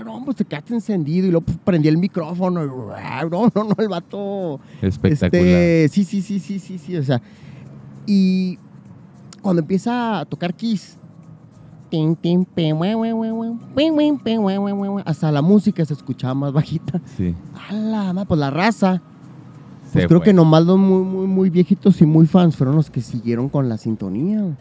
No, 0.04 0.24
pues 0.24 0.36
se 0.38 0.44
quedaste 0.44 0.74
encendido 0.74 1.26
y 1.26 1.30
luego 1.30 1.46
pues, 1.46 1.58
prendí 1.64 1.88
el 1.88 1.98
micrófono. 1.98 2.64
No, 2.66 3.50
no, 3.54 3.64
no, 3.64 3.74
el 3.78 3.88
vato. 3.88 4.60
Espectacular. 4.82 5.44
Este, 5.44 5.88
sí, 5.90 6.04
sí, 6.04 6.20
sí, 6.22 6.38
sí, 6.40 6.58
sí, 6.58 6.78
sí, 6.78 6.96
o 6.96 7.02
sea. 7.02 7.20
Y 8.06 8.58
cuando 9.42 9.62
empieza 9.62 10.20
a 10.20 10.24
tocar 10.24 10.54
Kiss, 10.54 10.96
hasta 15.04 15.32
la 15.32 15.42
música 15.42 15.84
se 15.84 15.94
escuchaba 15.94 16.34
más 16.34 16.52
bajita. 16.52 17.00
Sí. 17.16 17.34
A 17.68 17.72
la 17.72 18.24
pues 18.24 18.38
la 18.40 18.50
raza. 18.50 19.02
Se 19.86 19.92
Pues 19.92 20.06
creo 20.08 20.18
fue. 20.20 20.24
que 20.26 20.32
nomás 20.32 20.64
los 20.64 20.78
muy, 20.78 21.02
muy, 21.02 21.26
muy 21.26 21.50
viejitos 21.50 22.00
y 22.02 22.06
muy 22.06 22.26
fans 22.26 22.56
fueron 22.56 22.76
los 22.76 22.90
que 22.90 23.00
siguieron 23.00 23.48
con 23.48 23.68
la 23.68 23.78
sintonía. 23.78 24.56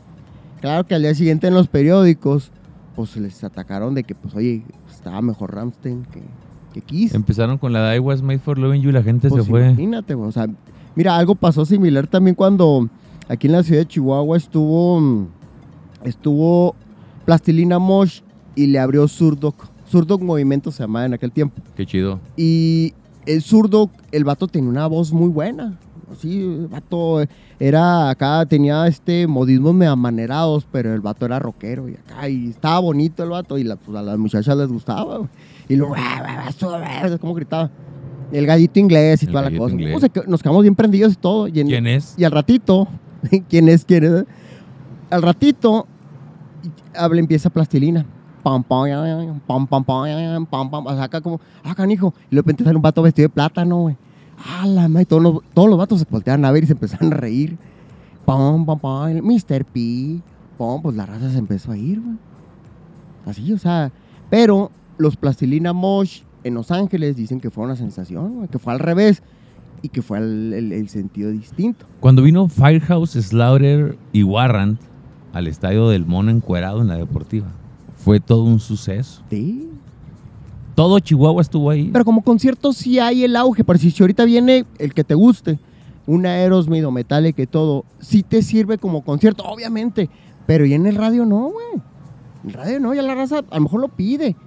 Claro 0.62 0.86
que 0.86 0.96
al 0.96 1.02
día 1.02 1.14
siguiente 1.16 1.48
en 1.48 1.54
los 1.54 1.68
periódicos, 1.68 2.52
pues 2.96 3.18
les 3.18 3.44
atacaron 3.44 3.94
de 3.96 4.04
que, 4.04 4.16
pues, 4.16 4.36
oye, 4.36 4.64
estaba 4.90 5.22
mejor 5.22 5.54
Ramstein 5.54 6.04
que, 6.06 6.22
que 6.74 6.82
Kiss. 6.82 7.14
Empezaron 7.14 7.58
con 7.58 7.74
la 7.74 7.96
I 7.96 8.00
Was 8.00 8.22
Made 8.22 8.40
for 8.40 8.58
Loving 8.58 8.82
You 8.82 8.90
y 8.90 8.94
la 8.94 9.04
gente 9.04 9.30
Pues 9.30 9.44
se 9.44 9.50
fue. 9.50 9.68
Imagínate, 9.68 10.14
o 10.16 10.32
sea, 10.32 10.48
mira, 10.96 11.18
algo 11.18 11.36
pasó 11.36 11.66
similar 11.66 12.08
también 12.08 12.36
cuando 12.36 12.88
aquí 13.28 13.48
en 13.48 13.54
la 13.54 13.64
ciudad 13.64 13.82
de 13.82 13.88
Chihuahua 13.88 14.38
estuvo, 14.38 15.28
estuvo 16.04 16.76
Plastilina 17.26 17.80
Mosh 17.80 18.22
y 18.56 18.68
le 18.68 18.80
abrió 18.80 19.08
Zurdok. 19.08 19.68
Zurdok 19.90 20.22
Movimiento 20.22 20.72
se 20.72 20.84
llamaba 20.84 21.06
en 21.06 21.14
aquel 21.14 21.32
tiempo. 21.32 21.62
Qué 21.76 21.86
chido. 21.86 22.20
Y 22.38 22.94
el 23.26 23.42
Zurdok, 23.42 23.92
el 24.12 24.24
vato 24.24 24.48
tenía 24.48 24.70
una 24.70 24.88
voz 24.88 25.12
muy 25.12 25.30
buena. 25.30 25.78
Así, 26.12 26.42
el 26.44 26.68
vato 26.68 27.24
era 27.60 28.10
acá, 28.12 28.46
tenía 28.46 28.86
este 28.88 29.26
modismos 29.28 29.74
medio 29.74 29.92
amanerados, 29.92 30.66
pero 30.72 30.94
el 30.94 31.02
vato 31.02 31.26
era 31.26 31.40
rockero 31.40 31.90
y 31.90 31.94
acá, 31.96 32.30
y 32.30 32.50
estaba 32.50 32.80
bonito 32.80 33.24
el 33.24 33.30
vato, 33.30 33.58
y 33.58 33.64
la- 33.64 33.76
pues, 33.76 33.98
a 33.98 34.04
las 34.04 34.18
muchachas 34.18 34.56
les 34.56 34.68
gustaba. 34.68 35.28
Y 35.68 35.76
luego, 35.76 35.96
¿cómo 37.20 37.34
gritaba? 37.34 37.72
El 38.32 38.46
gallito 38.46 38.80
inglés 38.80 39.24
y 39.24 39.26
El 39.26 39.32
toda 39.32 39.50
la 39.50 39.58
cosa. 39.58 39.76
nos 40.28 40.42
quedamos 40.44 40.62
bien 40.62 40.76
prendidos 40.76 41.14
y 41.14 41.16
todo. 41.16 41.48
Y, 41.48 41.60
en- 41.60 41.68
¿Quién 41.68 41.88
es? 41.88 42.14
y 42.18 42.24
al 42.24 42.32
ratito, 42.32 42.88
¿quién 43.50 43.68
es? 43.70 43.84
¿Quién 43.86 44.04
es? 44.04 44.26
Al 45.10 45.22
ratito, 45.22 45.88
habla, 46.98 47.20
empieza 47.20 47.50
plastilina. 47.50 48.06
Pam, 48.44 48.64
pam, 48.64 48.88
pam, 49.48 49.68
pam, 49.68 49.88
pam, 50.46 50.70
pam, 50.70 50.70
pam. 50.84 50.88
Acá 51.00 51.20
como, 51.22 51.40
ah, 51.64 51.74
canijo. 51.76 52.14
Y 52.30 52.36
de 52.36 52.42
repente 52.42 52.64
sale 52.64 52.76
un 52.76 52.82
vato 52.82 53.02
vestido 53.02 53.28
de 53.28 53.34
plátano, 53.34 53.78
güey. 53.82 53.98
Ah, 54.38 54.68
la 54.68 54.88
madre. 54.88 55.06
Todos 55.06 55.24
los, 55.24 55.40
todos 55.54 55.68
los 55.70 55.78
vatos 55.78 56.00
se 56.00 56.06
volteaban 56.10 56.46
a 56.46 56.52
ver 56.52 56.64
y 56.64 56.68
se 56.68 56.74
empezaron 56.74 57.12
a 57.14 57.16
reír. 57.18 57.58
Pam, 58.26 58.66
pam, 58.66 58.80
pam. 58.80 59.14
Mr. 59.24 59.66
P. 59.66 60.20
Pam, 60.58 60.82
pues 60.82 60.96
la 60.96 61.06
raza 61.06 61.32
se 61.32 61.38
empezó 61.40 61.72
a 61.72 61.78
ir, 61.78 62.00
güey. 62.02 62.18
Así, 63.26 63.52
o 63.54 63.58
sea. 63.58 63.92
Pero 64.30 64.72
los 64.98 65.16
Plastilina 65.18 65.74
Mosh 65.74 66.22
en 66.44 66.54
Los 66.54 66.72
Ángeles 66.72 67.16
dicen 67.16 67.40
que 67.40 67.50
fue 67.50 67.64
una 67.64 67.76
sensación, 67.76 68.36
güey, 68.36 68.48
que 68.48 68.60
fue 68.60 68.74
al 68.74 68.80
revés 68.80 69.24
y 69.82 69.90
que 69.90 70.02
fue 70.02 70.20
el, 70.20 70.54
el- 70.54 70.72
el 70.72 70.90
sentido 70.90 71.32
distinto. 71.32 71.86
Cuando 72.00 72.22
vino 72.22 72.48
Firehouse, 72.48 73.12
Slaughter 73.14 73.98
y 74.14 74.24
Warrant 74.24 74.80
al 75.36 75.48
estadio 75.48 75.90
del 75.90 76.06
Mono 76.06 76.32
encuerado 76.32 76.82
en 76.82 76.88
la 76.88 76.96
deportiva, 76.96 77.48
fue 77.98 78.22
todo 78.22 78.44
un 78.44 78.62
suceso. 78.62 79.22
Sí. 79.30 79.70
todo 80.76 80.98
Chihuahua 81.00 81.42
estuvo 81.42 81.70
ahí. 81.70 81.90
Pero 81.92 82.06
como 82.06 82.22
concierto 82.22 82.72
sí 82.72 83.00
hay 83.00 83.26
el 83.26 83.36
auge, 83.36 83.66
por 83.66 83.78
si 83.78 83.94
ahorita 84.00 84.24
viene 84.24 84.66
el 84.80 84.94
que 84.94 85.04
te 85.04 85.14
guste, 85.14 85.60
un 86.08 86.26
Aerosmith 86.26 86.86
o 86.86 86.92
Metallica 86.92 87.42
y 87.42 87.48
todo, 87.48 87.84
sí 88.00 88.24
te 88.24 88.42
sirve 88.42 88.78
como 88.78 89.02
concierto, 89.04 89.44
obviamente, 89.44 90.10
pero 90.48 90.66
y 90.66 90.74
en 90.74 90.86
el 90.86 90.96
radio 90.96 91.26
no, 91.26 91.50
güey. 91.50 91.82
En 92.44 92.50
el 92.52 92.54
radio 92.54 92.80
no, 92.80 92.94
ya 92.94 93.02
la 93.02 93.14
raza 93.14 93.40
a 93.50 93.56
lo 93.56 93.62
mejor 93.62 93.82
lo 93.82 93.90
pide. 93.90 94.38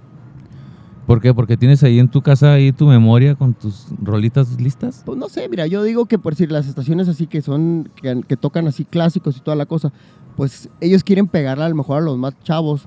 ¿Por 1.09 1.21
qué? 1.21 1.33
Porque 1.33 1.57
tienes 1.57 1.81
ahí 1.83 1.97
en 1.97 2.07
tu 2.07 2.21
casa 2.21 2.53
ahí 2.53 2.71
tu 2.71 2.85
memoria 2.85 3.33
con 3.33 3.55
tus 3.55 3.87
rolitas 3.99 4.61
listas. 4.61 5.01
Pues 5.07 5.17
no 5.17 5.27
sé, 5.27 5.49
mira, 5.49 5.65
yo 5.65 5.81
digo 5.81 6.05
que 6.05 6.19
por 6.19 6.33
decir 6.33 6.51
las 6.51 6.67
estaciones 6.67 7.07
así 7.07 7.25
que 7.25 7.41
son, 7.41 7.89
que, 7.99 8.21
que 8.27 8.37
tocan 8.37 8.67
así 8.67 8.85
clásicos 8.85 9.35
y 9.35 9.39
toda 9.39 9.55
la 9.57 9.65
cosa, 9.65 9.91
pues 10.37 10.69
ellos 10.79 11.03
quieren 11.03 11.25
pegarla 11.27 11.65
a 11.65 11.69
lo 11.69 11.73
mejor 11.73 11.97
a 11.97 12.01
los 12.01 12.15
más 12.19 12.35
chavos, 12.43 12.83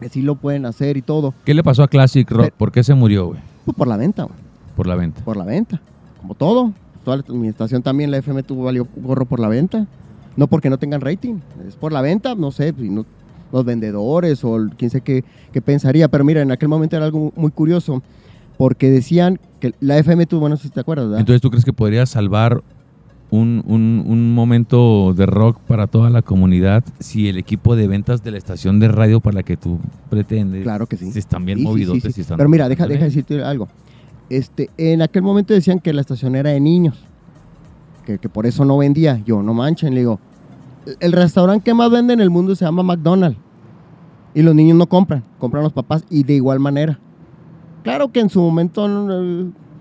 que 0.00 0.08
sí 0.08 0.20
lo 0.20 0.34
pueden 0.34 0.66
hacer 0.66 0.96
y 0.96 1.02
todo, 1.02 1.32
¿Qué 1.44 1.54
le 1.54 1.62
pasó 1.62 1.84
a 1.84 1.88
Classic 1.88 2.28
Rock? 2.28 2.40
Pero- 2.42 2.56
¿Por 2.56 2.72
qué 2.72 2.82
se 2.82 2.94
murió, 2.94 3.26
güey? 3.28 3.40
pues 3.64 3.76
por 3.76 3.86
la 3.86 3.96
venta, 3.96 4.24
güey. 4.24 4.34
Por 4.74 4.88
la 4.88 4.96
venta. 4.96 5.22
por 5.24 5.36
la 5.36 5.44
venta, 5.44 5.80
como 6.20 6.34
todo. 6.34 6.72
Toda 7.04 7.18
la- 7.18 7.34
mi 7.34 7.46
estación 7.46 7.84
también, 7.84 8.10
la 8.10 8.16
FM 8.16 8.42
tuvo 8.42 8.64
valió 8.64 8.84
gorro 8.96 9.26
por 9.26 9.38
la 9.38 9.46
venta. 9.46 9.86
No 10.36 10.48
porque 10.48 10.70
no 10.70 10.78
tengan 10.78 11.00
rating, 11.02 11.36
es 11.68 11.76
por 11.76 11.92
la 11.92 12.00
venta, 12.02 12.34
no 12.34 12.50
sé, 12.50 12.74
si 12.76 12.88
no- 12.90 13.06
los 13.52 13.64
vendedores 13.64 14.44
o 14.44 14.56
el- 14.56 14.70
quién 14.76 14.90
sé 14.90 15.00
qué, 15.00 15.24
qué 15.52 15.60
pensaría. 15.62 16.08
Pero 16.08 16.24
mira, 16.24 16.42
en 16.42 16.50
aquel 16.52 16.68
momento 16.68 16.96
era 16.96 17.06
algo 17.06 17.32
muy 17.36 17.50
curioso, 17.50 18.02
porque 18.56 18.90
decían 18.90 19.38
que 19.60 19.72
la 19.80 19.98
FM 19.98 20.26
tuvo, 20.26 20.40
bueno, 20.40 20.56
si 20.56 20.68
te 20.68 20.80
acuerdas, 20.80 21.06
¿verdad? 21.06 21.20
Entonces, 21.20 21.40
¿tú 21.40 21.50
crees 21.50 21.64
que 21.64 21.72
podría 21.72 22.06
salvar 22.06 22.62
un, 23.30 23.62
un- 23.66 24.04
un 24.06 24.34
momento 24.34 25.12
de 25.14 25.26
rock 25.26 25.58
para 25.66 25.86
toda 25.86 26.08
la 26.08 26.22
comunidad 26.22 26.82
si 26.98 27.28
el 27.28 27.36
equipo 27.36 27.76
de 27.76 27.86
ventas 27.86 28.22
de 28.24 28.30
la 28.30 28.38
estación 28.38 28.80
de 28.80 28.88
radio 28.88 29.20
para 29.20 29.34
la 29.34 29.42
que 29.42 29.56
tú 29.58 29.78
pretendes 30.08 30.62
Claro 30.62 30.86
que 30.86 30.96
sí. 30.96 31.12
si 31.12 31.18
están 31.18 31.44
bien 31.44 31.58
Sí, 31.58 32.00
sí. 32.12 32.22
Pero 32.36 32.48
mira, 32.48 32.68
deja, 32.70 32.86
deja 32.86 33.04
decirte 33.04 33.42
algo. 33.42 33.68
Este, 34.30 34.70
en 34.78 35.02
aquel 35.02 35.22
momento 35.22 35.52
decían 35.54 35.78
que 35.78 35.92
la 35.92 36.00
estación 36.00 36.36
era 36.36 36.50
de 36.50 36.60
niños, 36.60 36.96
que, 38.06 38.18
que 38.18 38.28
por 38.28 38.46
eso 38.46 38.64
no 38.64 38.78
vendía. 38.78 39.22
Yo, 39.26 39.42
no 39.42 39.52
manchen, 39.54 39.92
le 39.94 40.00
digo, 40.00 40.20
el 41.00 41.12
restaurante 41.12 41.64
que 41.64 41.74
más 41.74 41.90
vende 41.90 42.14
en 42.14 42.20
el 42.20 42.30
mundo 42.30 42.54
se 42.54 42.64
llama 42.64 42.82
McDonald's. 42.82 43.38
Y 44.34 44.42
los 44.42 44.54
niños 44.54 44.76
no 44.76 44.86
compran, 44.86 45.24
compran 45.38 45.62
los 45.64 45.72
papás 45.72 46.04
y 46.10 46.22
de 46.22 46.34
igual 46.34 46.60
manera. 46.60 46.98
Claro 47.82 48.12
que 48.12 48.20
en 48.20 48.28
su 48.30 48.40
momento, 48.40 48.86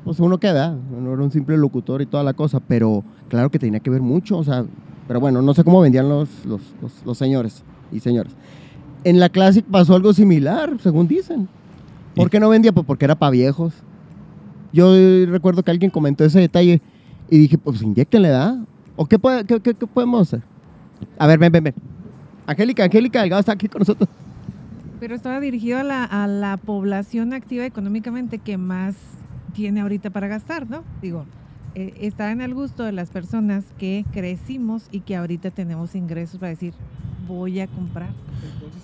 pues 0.04 0.20
uno 0.20 0.38
queda, 0.40 0.76
no 1.00 1.14
era 1.14 1.22
un 1.22 1.32
simple 1.32 1.58
locutor 1.58 2.02
y 2.02 2.06
toda 2.06 2.24
la 2.24 2.34
cosa, 2.34 2.60
pero 2.60 3.04
claro 3.30 3.52
que 3.52 3.60
tenía 3.60 3.80
que 3.82 3.90
ver 3.90 4.02
mucho, 4.02 4.38
o 4.38 4.44
sea, 4.44 4.66
pero 5.08 5.20
bueno, 5.20 5.42
no 5.42 5.54
sé 5.54 5.64
cómo 5.64 5.82
vendían 5.82 6.08
los, 6.10 6.30
los, 6.46 6.62
los- 6.82 7.06
los 7.06 7.18
señores 7.18 7.64
y 7.92 8.00
señores. 8.00 8.34
En 9.04 9.20
la 9.20 9.30
Classic 9.30 9.66
pasó 9.66 9.96
algo 9.96 10.14
similar, 10.14 10.78
según 10.82 11.08
dicen. 11.08 11.48
¿Por 12.16 12.30
qué 12.30 12.40
no 12.40 12.50
vendía? 12.50 12.72
Pues 12.72 12.86
porque 12.86 13.06
era 13.06 13.16
para 13.16 13.30
viejos. 13.32 13.74
Yo 14.74 14.92
recuerdo 15.28 15.62
que 15.64 15.72
alguien 15.72 15.92
comentó 15.92 16.24
ese 16.26 16.40
detalle 16.40 16.82
y 17.30 17.38
dije, 17.38 17.58
pues 17.58 17.82
inyectenle, 17.82 18.30
¿da? 18.30 18.64
¿O 18.96 19.06
qué, 19.06 19.20
puede- 19.20 19.44
qué- 19.46 19.60
qué- 19.60 19.74
qué 19.76 19.88
podemos 19.88 20.22
hacer? 20.22 20.42
A 21.18 21.28
ver, 21.28 21.40
ven, 21.40 21.52
ven, 21.52 21.64
ven. 21.66 21.74
Angélica, 22.46 22.84
Angélica 22.86 23.22
Delgado 23.22 23.40
está 23.40 23.52
aquí 23.54 23.68
con 23.68 23.80
nosotros. 23.80 24.10
Pero 25.00 25.16
estaba 25.16 25.40
dirigido 25.40 25.78
a 25.80 25.84
la, 25.84 26.04
a 26.04 26.28
la 26.28 26.58
población 26.58 27.34
activa 27.34 27.66
económicamente 27.66 28.40
que 28.40 28.58
más 28.58 28.96
tiene 29.54 29.82
ahorita 29.82 30.10
para 30.10 30.28
gastar, 30.28 30.70
¿no? 30.70 30.84
Digo, 31.02 31.26
eh, 31.76 31.94
está 32.02 32.32
en 32.32 32.42
el 32.42 32.54
gusto 32.54 32.84
de 32.84 32.92
las 32.94 33.10
personas 33.10 33.66
que 33.78 34.06
crecimos 34.12 34.88
y 34.92 35.02
que 35.02 35.16
ahorita 35.16 35.52
tenemos 35.52 35.94
ingresos 35.94 36.40
para 36.40 36.50
decir, 36.50 36.74
voy 37.28 37.60
a 37.60 37.68
comprar. 37.68 38.10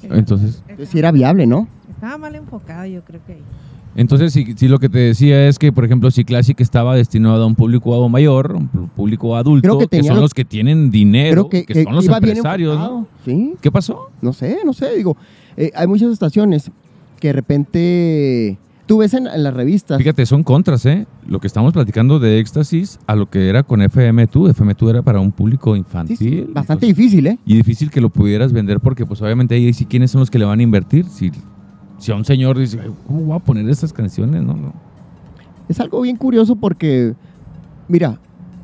Entonces- 0.03 0.63
Estaba- 0.67 0.85
Si 0.85 0.99
era 0.99 1.11
viable, 1.11 1.47
¿no? 1.47 1.67
Estaba 1.89 2.17
mal 2.17 2.35
enfocado, 2.35 2.85
yo 2.85 3.03
creo 3.03 3.21
que 3.25 3.33
ahí. 3.33 3.43
Entonces, 3.95 4.33
si, 4.33 4.53
si 4.55 4.67
lo 4.67 4.79
que 4.79 4.89
te 4.89 4.97
decía 4.99 5.47
es 5.47 5.59
que, 5.59 5.71
por 5.71 5.85
ejemplo, 5.85 6.09
si 6.09 6.23
Classic 6.25 6.59
estaba 6.59 6.95
destinado 6.95 7.43
a 7.43 7.45
un 7.45 7.53
público 7.55 8.09
mayor, 8.09 8.53
un 8.55 8.67
público 8.95 9.35
adulto, 9.35 9.79
que 9.87 10.03
son 10.03 10.15
lo- 10.15 10.21
los 10.21 10.33
que 10.33 10.45
tienen 10.45 10.89
dinero, 10.89 11.47
que, 11.49 11.63
que, 11.65 11.73
que 11.73 11.83
son 11.83 11.93
los 11.95 12.07
empresarios, 12.07 12.77
¿no? 12.77 13.07
Sí, 13.23 13.53
¿Qué 13.61 13.71
pasó? 13.71 14.09
no 14.21 14.33
sé, 14.33 14.57
no 14.65 14.73
sé. 14.73 14.95
Digo, 14.97 15.15
eh, 15.57 15.71
hay 15.75 15.85
muchas 15.87 16.11
estaciones 16.11 16.71
que 17.19 17.27
de 17.27 17.33
repente 17.33 18.57
tú 18.85 18.97
ves 18.97 19.13
en, 19.13 19.27
en 19.27 19.43
las 19.43 19.53
revistas. 19.53 19.97
Fíjate, 19.97 20.25
son 20.25 20.43
contras, 20.43 20.85
¿eh? 20.85 21.05
Lo 21.27 21.39
que 21.39 21.47
estamos 21.47 21.71
platicando 21.71 22.19
de 22.19 22.39
éxtasis 22.39 22.99
a 23.07 23.15
lo 23.15 23.29
que 23.29 23.47
era 23.47 23.63
con 23.63 23.79
FM2. 23.81 24.53
FM2 24.55 24.89
era 24.89 25.01
para 25.03 25.19
un 25.19 25.31
público 25.31 25.73
Sí, 25.73 25.79
infantil. 25.79 26.17
sí, 26.17 26.45
bastante 26.49 26.87
entonces- 26.87 26.97
difícil, 26.97 27.27
¿eh? 27.27 27.37
y 27.45 27.55
difícil 27.55 27.89
que 27.91 28.01
lo 28.01 28.09
pudieras 28.09 28.51
vender 28.51 28.79
porque, 28.79 29.05
pues, 29.05 29.21
obviamente 29.21 29.55
ahí 29.55 29.71
sí, 29.73 29.85
¿quiénes 29.85 30.11
son 30.11 30.19
los 30.19 30.29
que 30.31 30.39
le 30.39 30.45
van 30.45 30.59
a 30.59 30.63
invertir? 30.63 31.05
Si, 31.05 31.31
si 32.03 32.11
a 32.11 32.15
un 32.15 32.25
señor 32.25 32.57
dice, 32.57 32.79
"Ay, 32.83 32.91
¿cómo 33.07 33.21
voy 33.21 33.35
a 33.35 33.39
poner 33.39 33.69
estas 33.69 33.93
canciones? 33.93 34.43
No, 34.43 34.53
no. 34.55 34.73
Es 35.69 35.79
algo 35.79 36.01
bien 36.01 36.17
curioso 36.17 36.55
porque, 36.57 37.13
mira, 37.87 38.19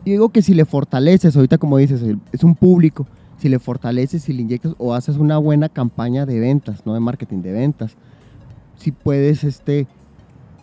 yo 0.06 0.12
digo 0.12 0.30
que 0.30 0.42
si 0.42 0.54
le 0.54 0.66
fortaleces, 0.66 1.36
ahorita 1.36 1.58
como 1.58 1.78
dices, 1.78 2.04
es 2.34 2.44
un 2.44 2.56
público, 2.56 3.08
si 3.38 3.48
le 3.48 3.60
fortaleces, 3.60 4.24
si 4.24 4.34
le 4.34 4.42
inyectas 4.42 4.74
o 4.78 4.94
haces 4.94 5.16
una 5.16 5.38
buena 5.38 5.70
campaña 5.70 6.26
de 6.26 6.40
ventas, 6.40 6.86
no 6.86 6.94
de 6.94 7.00
marketing, 7.00 7.42
de 7.42 7.54
ventas, 7.54 7.96
si 8.78 8.92
puedes 8.92 9.46
este, 9.46 9.88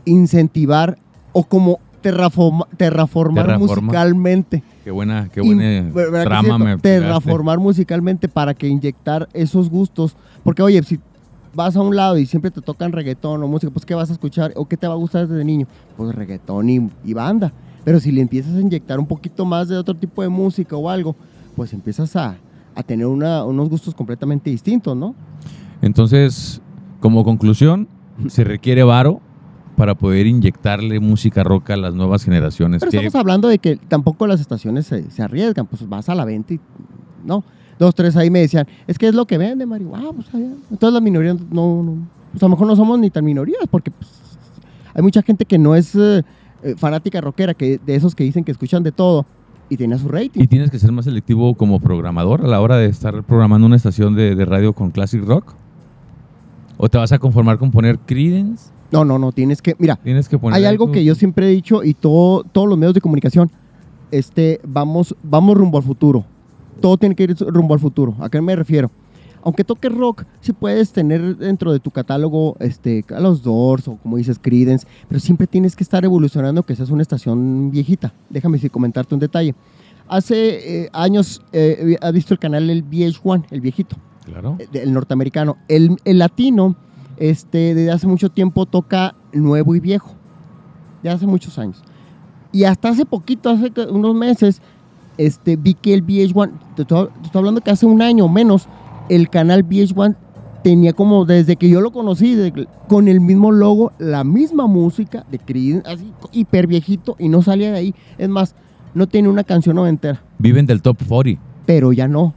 incentivar 0.04 0.98
o 1.32 1.44
como 1.44 1.78
terraforma- 2.02 2.66
terraformar 2.76 3.46
Terraforma. 3.46 3.82
musicalmente. 3.86 4.62
Qué 4.84 4.90
buena, 4.90 5.28
qué 5.32 5.40
buena 5.40 5.90
¿verdad 5.92 6.20
que 6.22 6.26
trama 6.28 6.58
me 6.58 6.64
pegaste. 6.78 6.88
Terraformar 7.00 7.58
musicalmente 7.58 8.28
para 8.28 8.54
que 8.54 8.68
inyectar 8.68 9.28
esos 9.32 9.68
gustos. 9.70 10.16
Porque, 10.44 10.62
oye, 10.62 10.82
si 10.82 11.00
vas 11.56 11.74
a 11.76 11.80
un 11.80 11.96
lado 11.96 12.18
y 12.18 12.26
siempre 12.26 12.50
te 12.52 12.60
tocan 12.60 12.92
reggaetón 12.92 13.42
o 13.42 13.48
música, 13.48 13.72
pues 13.72 13.84
¿qué 13.86 13.94
vas 13.94 14.10
a 14.10 14.12
escuchar? 14.12 14.52
¿O 14.56 14.66
qué 14.66 14.76
te 14.76 14.86
va 14.86 14.92
a 14.94 14.96
gustar 14.96 15.26
desde 15.26 15.44
niño? 15.44 15.66
Pues 15.96 16.14
reggaetón 16.14 16.68
y, 16.70 16.90
y 17.04 17.14
banda. 17.14 17.52
Pero 17.84 17.98
si 17.98 18.12
le 18.12 18.20
empiezas 18.20 18.54
a 18.54 18.60
inyectar 18.60 18.98
un 19.00 19.06
poquito 19.06 19.44
más 19.44 19.68
de 19.68 19.76
otro 19.76 19.94
tipo 19.94 20.22
de 20.22 20.28
música 20.28 20.76
o 20.76 20.88
algo, 20.90 21.16
pues 21.56 21.72
empiezas 21.72 22.14
a, 22.16 22.36
a 22.74 22.82
tener 22.82 23.06
una- 23.06 23.44
unos 23.44 23.68
gustos 23.70 23.94
completamente 23.94 24.50
distintos, 24.50 24.96
¿no? 24.96 25.14
Entonces, 25.82 26.60
como 27.00 27.24
conclusión, 27.24 27.88
se 28.28 28.44
requiere 28.44 28.82
varo 28.82 29.20
para 29.76 29.94
poder 29.94 30.26
inyectarle 30.26 31.00
música 31.00 31.44
rock 31.44 31.70
a 31.70 31.76
las 31.76 31.94
nuevas 31.94 32.24
generaciones. 32.24 32.80
Pero 32.80 32.90
que- 32.90 32.96
estamos 32.98 33.14
hablando 33.14 33.48
de 33.48 33.58
que 33.58 33.76
tampoco 33.76 34.26
las 34.26 34.40
estaciones 34.40 34.86
se, 34.86 35.10
se 35.10 35.22
arriesgan, 35.22 35.66
pues 35.66 35.86
vas 35.88 36.08
a 36.08 36.14
la 36.14 36.24
venta 36.24 36.54
y 36.54 36.60
no. 37.24 37.44
Dos, 37.78 37.94
tres 37.94 38.16
ahí 38.16 38.30
me 38.30 38.40
decían, 38.40 38.66
es 38.86 38.98
que 38.98 39.08
es 39.08 39.14
lo 39.14 39.26
que 39.26 39.36
vende, 39.38 39.66
Mario. 39.66 39.92
Ah, 39.94 40.10
pues 40.14 40.26
allá. 40.34 40.46
Entonces 40.70 40.92
las 40.94 41.02
minorías 41.02 41.36
no, 41.50 41.82
no, 41.82 42.08
pues 42.32 42.42
a 42.42 42.46
lo 42.46 42.50
mejor 42.50 42.66
no 42.66 42.76
somos 42.76 42.98
ni 42.98 43.10
tan 43.10 43.24
minorías, 43.24 43.60
porque 43.70 43.90
pues, 43.90 44.10
hay 44.94 45.02
mucha 45.02 45.22
gente 45.22 45.44
que 45.44 45.58
no 45.58 45.74
es 45.74 45.94
eh, 45.94 46.22
fanática 46.76 47.20
rockera, 47.20 47.52
que 47.54 47.78
de 47.84 47.94
esos 47.94 48.14
que 48.14 48.24
dicen 48.24 48.44
que 48.44 48.52
escuchan 48.52 48.82
de 48.82 48.92
todo 48.92 49.26
y 49.68 49.76
tiene 49.76 49.98
su 49.98 50.08
rating. 50.08 50.40
Y 50.40 50.46
tienes 50.46 50.70
que 50.70 50.78
ser 50.78 50.90
más 50.92 51.04
selectivo 51.04 51.54
como 51.54 51.80
programador 51.80 52.44
a 52.44 52.48
la 52.48 52.60
hora 52.60 52.76
de 52.76 52.86
estar 52.86 53.22
programando 53.24 53.66
una 53.66 53.76
estación 53.76 54.14
de, 54.14 54.34
de 54.34 54.44
radio 54.44 54.72
con 54.72 54.90
classic 54.90 55.22
rock. 55.24 55.54
¿O 56.78 56.88
te 56.88 56.98
vas 56.98 57.10
a 57.12 57.18
conformar 57.18 57.58
con 57.58 57.70
poner 57.70 57.98
Creedence? 57.98 58.70
No, 58.92 59.04
no, 59.04 59.18
no, 59.18 59.32
tienes 59.32 59.60
que, 59.62 59.74
mira, 59.78 59.96
Tienes 59.96 60.28
que 60.28 60.38
poner 60.38 60.56
hay 60.58 60.64
algo 60.64 60.86
tu- 60.86 60.92
que 60.92 61.04
yo 61.04 61.14
siempre 61.14 61.46
he 61.46 61.50
dicho 61.50 61.82
y 61.82 61.94
todo, 61.94 62.44
todos 62.44 62.68
los 62.68 62.78
medios 62.78 62.94
de 62.94 63.00
comunicación, 63.00 63.50
este, 64.10 64.60
vamos, 64.64 65.14
vamos 65.22 65.56
rumbo 65.56 65.78
al 65.78 65.84
futuro. 65.84 66.24
Todo 66.80 66.96
tiene 66.96 67.14
que 67.14 67.24
ir 67.24 67.36
rumbo 67.38 67.74
al 67.74 67.80
futuro. 67.80 68.14
¿A 68.20 68.28
qué 68.28 68.40
me 68.40 68.54
refiero? 68.54 68.90
Aunque 69.42 69.62
toques 69.62 69.92
rock, 69.94 70.24
sí 70.40 70.52
puedes 70.52 70.90
tener 70.90 71.36
dentro 71.36 71.72
de 71.72 71.78
tu 71.78 71.92
catálogo 71.92 72.56
este, 72.58 73.04
a 73.14 73.20
los 73.20 73.44
Doors 73.44 73.86
o 73.86 73.96
como 73.96 74.16
dices 74.16 74.40
Creedence, 74.42 74.86
pero 75.08 75.20
siempre 75.20 75.46
tienes 75.46 75.76
que 75.76 75.84
estar 75.84 76.04
evolucionando 76.04 76.64
que 76.64 76.74
seas 76.74 76.90
una 76.90 77.02
estación 77.02 77.70
viejita. 77.70 78.12
Déjame 78.28 78.58
si 78.58 78.68
comentarte 78.68 79.14
un 79.14 79.20
detalle. 79.20 79.54
Hace 80.08 80.84
eh, 80.84 80.90
años, 80.92 81.42
eh, 81.52 81.96
¿has 82.00 82.12
visto 82.12 82.34
el 82.34 82.40
canal 82.40 82.68
el 82.70 82.84
VH1, 82.84 83.44
el 83.50 83.60
viejito? 83.60 83.96
Claro. 84.24 84.56
eh, 84.58 84.66
el 84.72 84.92
norteamericano. 84.92 85.56
El, 85.68 85.96
el 86.04 86.18
latino, 86.18 86.74
este, 87.16 87.74
desde 87.74 87.92
hace 87.92 88.08
mucho 88.08 88.30
tiempo 88.30 88.66
toca 88.66 89.14
nuevo 89.32 89.76
y 89.76 89.80
viejo. 89.80 90.12
Ya 91.04 91.12
hace 91.12 91.26
muchos 91.26 91.56
años. 91.58 91.84
Y 92.50 92.64
hasta 92.64 92.88
hace 92.88 93.04
poquito, 93.04 93.50
hace 93.50 93.70
unos 93.90 94.14
meses, 94.14 94.60
este, 95.18 95.56
vi 95.56 95.74
que 95.74 95.94
el 95.94 96.04
VH1, 96.04 96.50
te 96.76 96.82
estoy, 96.82 97.08
te 97.20 97.26
estoy 97.26 97.38
hablando 97.40 97.60
que 97.60 97.70
hace 97.70 97.86
un 97.86 98.02
año 98.02 98.24
o 98.26 98.28
menos, 98.28 98.68
el 99.08 99.28
canal 99.30 99.64
VH1 99.66 100.16
tenía 100.62 100.92
como, 100.92 101.24
desde 101.24 101.56
que 101.56 101.68
yo 101.68 101.80
lo 101.80 101.92
conocí, 101.92 102.34
de- 102.34 102.66
con 102.88 103.06
el 103.08 103.20
mismo 103.20 103.52
logo, 103.52 103.92
la 103.98 104.24
misma 104.24 104.66
música 104.66 105.24
de 105.30 105.38
Creedence, 105.38 105.88
así 105.88 106.12
hiper 106.32 106.66
viejito, 106.66 107.14
y 107.18 107.28
no 107.28 107.40
salía 107.42 107.70
de 107.72 107.78
ahí. 107.78 107.94
Es 108.18 108.28
más, 108.28 108.54
no 108.94 109.06
tiene 109.06 109.28
una 109.28 109.44
canción 109.44 109.76
noventera 109.76 110.20
Viven 110.38 110.66
del 110.66 110.82
top 110.82 110.96
40. 111.06 111.40
pero 111.66 111.92
ya 111.92 112.08
no. 112.08 112.34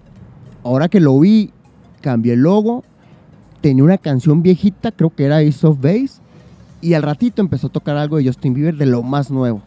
Ahora 0.63 0.89
que 0.89 1.00
lo 1.00 1.20
vi, 1.20 1.52
cambié 2.02 2.34
el 2.34 2.42
logo, 2.42 2.84
tenía 3.62 3.84
una 3.84 3.98
canción 3.98 4.42
viejita, 4.44 4.92
creo 4.92 5.10
que 5.10 5.24
era 5.26 5.38
Ace 5.38 5.65
of 5.65 5.82
Base, 5.82 6.22
y 6.82 6.94
al 6.94 7.02
ratito 7.04 7.42
empezó 7.42 7.68
a 7.68 7.72
tocar 7.72 7.98
algo 7.98 8.18
de 8.18 8.26
Justin 8.26 8.54
Bieber 8.54 8.76
de 8.78 8.86
lo 8.86 9.02
más 9.04 9.32
nuevo. 9.32 9.62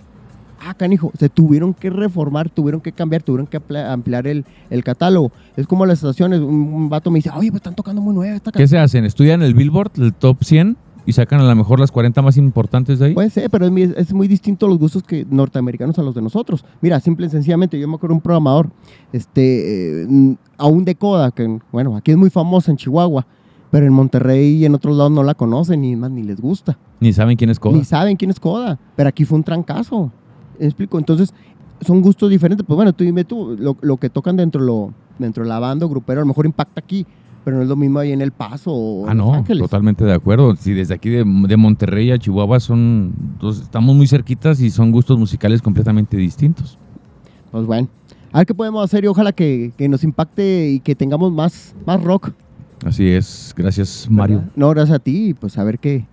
Ah, 0.65 0.75
canijo, 0.75 1.11
se 1.19 1.29
tuvieron 1.29 1.75
que 1.75 1.91
reformar, 1.91 2.49
tuvieron 2.49 2.81
que 2.81 2.93
cambiar, 2.93 3.23
tuvieron 3.23 3.47
que 3.47 3.57
amplia- 3.59 3.93
ampliar 3.93 4.27
el, 4.27 4.45
el 4.71 4.85
catálogo. 4.85 5.33
Es 5.57 5.67
como 5.67 5.87
las 5.87 5.99
estaciones, 5.99 6.41
un, 6.41 6.55
un 6.55 6.89
vato 6.89 7.11
me 7.11 7.19
dice, 7.19 7.31
oye, 7.31 7.51
pues 7.51 7.59
están 7.61 7.75
tocando 7.75 8.01
muy 8.01 8.15
nueva 8.15 8.37
esta 8.37 8.53
¿Qué 8.53 8.67
se 8.69 8.79
hacen? 8.79 9.05
¿Estudian 9.05 9.43
el 9.43 9.55
Billboard, 9.55 9.91
el 9.97 10.15
top 10.15 10.45
100 10.45 10.77
y 11.05 11.13
sacan 11.15 11.41
a 11.41 11.45
lo 11.45 11.57
mejor 11.57 11.81
las 11.81 11.91
40 11.91 12.23
más 12.23 12.37
importantes 12.37 13.01
de 13.01 13.07
ahí. 13.07 13.15
Puede 13.15 13.31
ser, 13.31 13.51
pero 13.51 13.65
es, 13.67 13.73
muy- 13.73 13.93
es 13.97 14.13
muy 14.15 14.29
distinto 14.29 14.69
los 14.69 14.79
gustos 14.79 15.03
que 15.03 15.27
norteamericanos 15.29 15.99
a 15.99 16.03
los 16.03 16.15
de 16.15 16.23
nosotros. 16.23 16.65
Mira, 16.81 17.01
simple 17.01 17.27
y 17.27 17.31
sencillamente, 17.31 17.77
yo 17.81 17.89
me 17.89 17.97
acuerdo 17.97 18.13
de 18.13 18.19
un 18.19 18.23
programador, 18.23 18.71
este, 19.13 20.03
eh, 20.05 20.37
aún 20.59 20.85
de 20.85 20.95
Coda, 20.95 21.31
que 21.33 21.59
bueno, 21.73 21.97
aquí 21.97 22.13
es 22.13 22.17
muy 22.17 22.31
famosa 22.31 22.71
en 22.71 22.77
Chihuahua, 22.77 23.27
pero 23.71 23.87
en 23.87 23.93
Monterrey 23.93 24.57
y 24.57 24.65
en 24.65 24.75
otros 24.75 24.97
lados 24.97 25.11
no 25.13 25.23
la 25.23 25.35
conocen, 25.35 25.81
ni 25.81 25.97
más 25.97 26.11
ni 26.11 26.23
les 26.23 26.41
gusta. 26.41 26.79
Ni 27.01 27.13
saben 27.13 27.37
quién 27.37 27.51
es 27.51 27.59
Coda. 27.59 27.77
Ni 27.77 27.85
saben 27.85 28.17
quién 28.17 28.31
es 28.31 28.39
Coda, 28.39 28.79
pero 28.95 29.09
aquí 29.09 29.25
fue 29.25 29.39
un 29.39 29.45
trancazo. 29.45 30.13
¿Me 30.59 30.67
explico? 30.67 30.99
Entonces, 30.99 31.33
son 31.81 32.01
gustos 32.03 32.31
diferentes. 32.31 32.65
Pues 32.67 32.77
bueno, 32.77 32.93
tú 32.93 33.05
dime 33.05 33.25
tú, 33.25 33.57
lo, 33.59 33.77
lo 33.81 33.97
que 33.97 34.11
tocan 34.11 34.37
dentro, 34.37 34.61
de 34.61 34.67
lo, 34.67 34.93
dentro 35.19 35.43
de 35.45 35.49
la 35.49 35.59
banda 35.59 35.87
o 35.87 35.89
grupero, 35.89 36.21
a 36.21 36.23
lo 36.23 36.29
mejor 36.29 36.47
impacta 36.47 36.81
aquí, 36.81 37.05
pero 37.45 37.57
no 37.57 37.63
es 37.65 37.69
lo 37.69 37.75
mismo 37.77 37.99
ahí 37.99 38.13
en 38.13 38.21
El 38.21 38.31
Paso 38.31 38.71
o 38.73 39.09
Ah, 39.09 39.13
en 39.13 39.19
Los 39.19 39.27
no, 39.27 39.35
Ángeles. 39.35 39.63
totalmente 39.63 40.05
de 40.05 40.13
acuerdo. 40.13 40.55
Si 40.57 40.73
desde 40.73 40.95
aquí 40.95 41.11
de, 41.11 41.25
de 41.25 41.57
Monterrey 41.57 42.11
a 42.13 42.19
Chihuahua 42.19 42.61
son, 42.61 43.13
dos- 43.41 43.61
estamos 43.63 43.97
muy 43.97 44.07
cerquitas 44.07 44.61
y 44.61 44.71
son 44.71 44.93
gustos 44.93 45.19
musicales 45.19 45.61
completamente 45.61 46.17
distintos. 46.17 46.79
Pues 47.51 47.67
bueno, 47.67 47.89
a 48.33 48.39
ver 48.39 48.47
qué 48.47 48.55
podemos 48.55 48.85
hacer 48.85 49.05
y 49.05 49.09
ojalá 49.09 49.33
que, 49.33 49.73
que 49.77 49.89
nos 49.89 50.05
impacte 50.05 50.71
y 50.71 50.81
que 50.81 50.95
tengamos 50.95 51.33
más, 51.33 51.75
más 51.85 52.03
rock. 52.03 52.31
Así 52.85 53.09
es, 53.11 53.53
gracias 53.57 54.07
Mario. 54.11 54.39
¿verdad? 54.39 54.53
No, 54.57 54.71
gracias 54.71 54.97
a 54.97 54.99
ti 55.01 55.35
pues 55.35 55.59
a 55.59 55.65
ver 55.65 55.79
qué. 55.79 56.07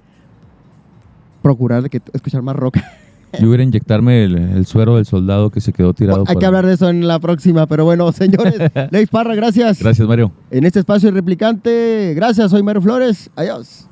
Procurar 1.41 1.81
de 1.83 1.89
que 1.89 2.01
escuchar 2.13 2.41
más 2.41 2.55
rock. 2.55 2.77
Yo 3.33 3.45
voy 3.45 3.51
a 3.51 3.55
ir 3.55 3.59
a 3.59 3.63
inyectarme 3.63 4.23
el, 4.23 4.35
el 4.35 4.65
suero 4.65 4.95
del 4.95 5.05
soldado 5.05 5.49
que 5.49 5.61
se 5.61 5.71
quedó 5.71 5.93
tirado. 5.93 6.23
Hay 6.27 6.33
por 6.33 6.39
que 6.39 6.45
hablar 6.45 6.65
de 6.65 6.73
eso 6.73 6.89
en 6.89 7.07
la 7.07 7.19
próxima, 7.19 7.67
pero 7.67 7.85
bueno, 7.85 8.11
señores, 8.13 8.55
Leif 8.91 9.09
Parra, 9.09 9.35
gracias. 9.35 9.79
Gracias 9.79 10.07
Mario. 10.07 10.31
En 10.51 10.65
este 10.65 10.79
espacio 10.79 11.11
replicante, 11.11 12.13
gracias, 12.15 12.51
soy 12.51 12.63
Mario 12.63 12.81
Flores. 12.81 13.29
Adiós. 13.35 13.85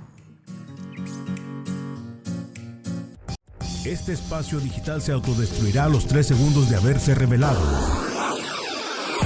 Este 3.86 4.12
espacio 4.12 4.60
digital 4.60 5.02
se 5.02 5.13
autodestruirá 5.13 5.86
a 5.86 5.89
los 5.89 6.08
tres 6.08 6.28
segundos 6.28 6.69
de 6.69 6.76
haberse 6.76 7.15
revelado. 7.15 7.62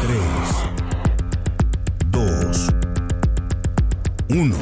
3, 0.02 0.20
2, 2.12 2.68
1. 4.30 4.56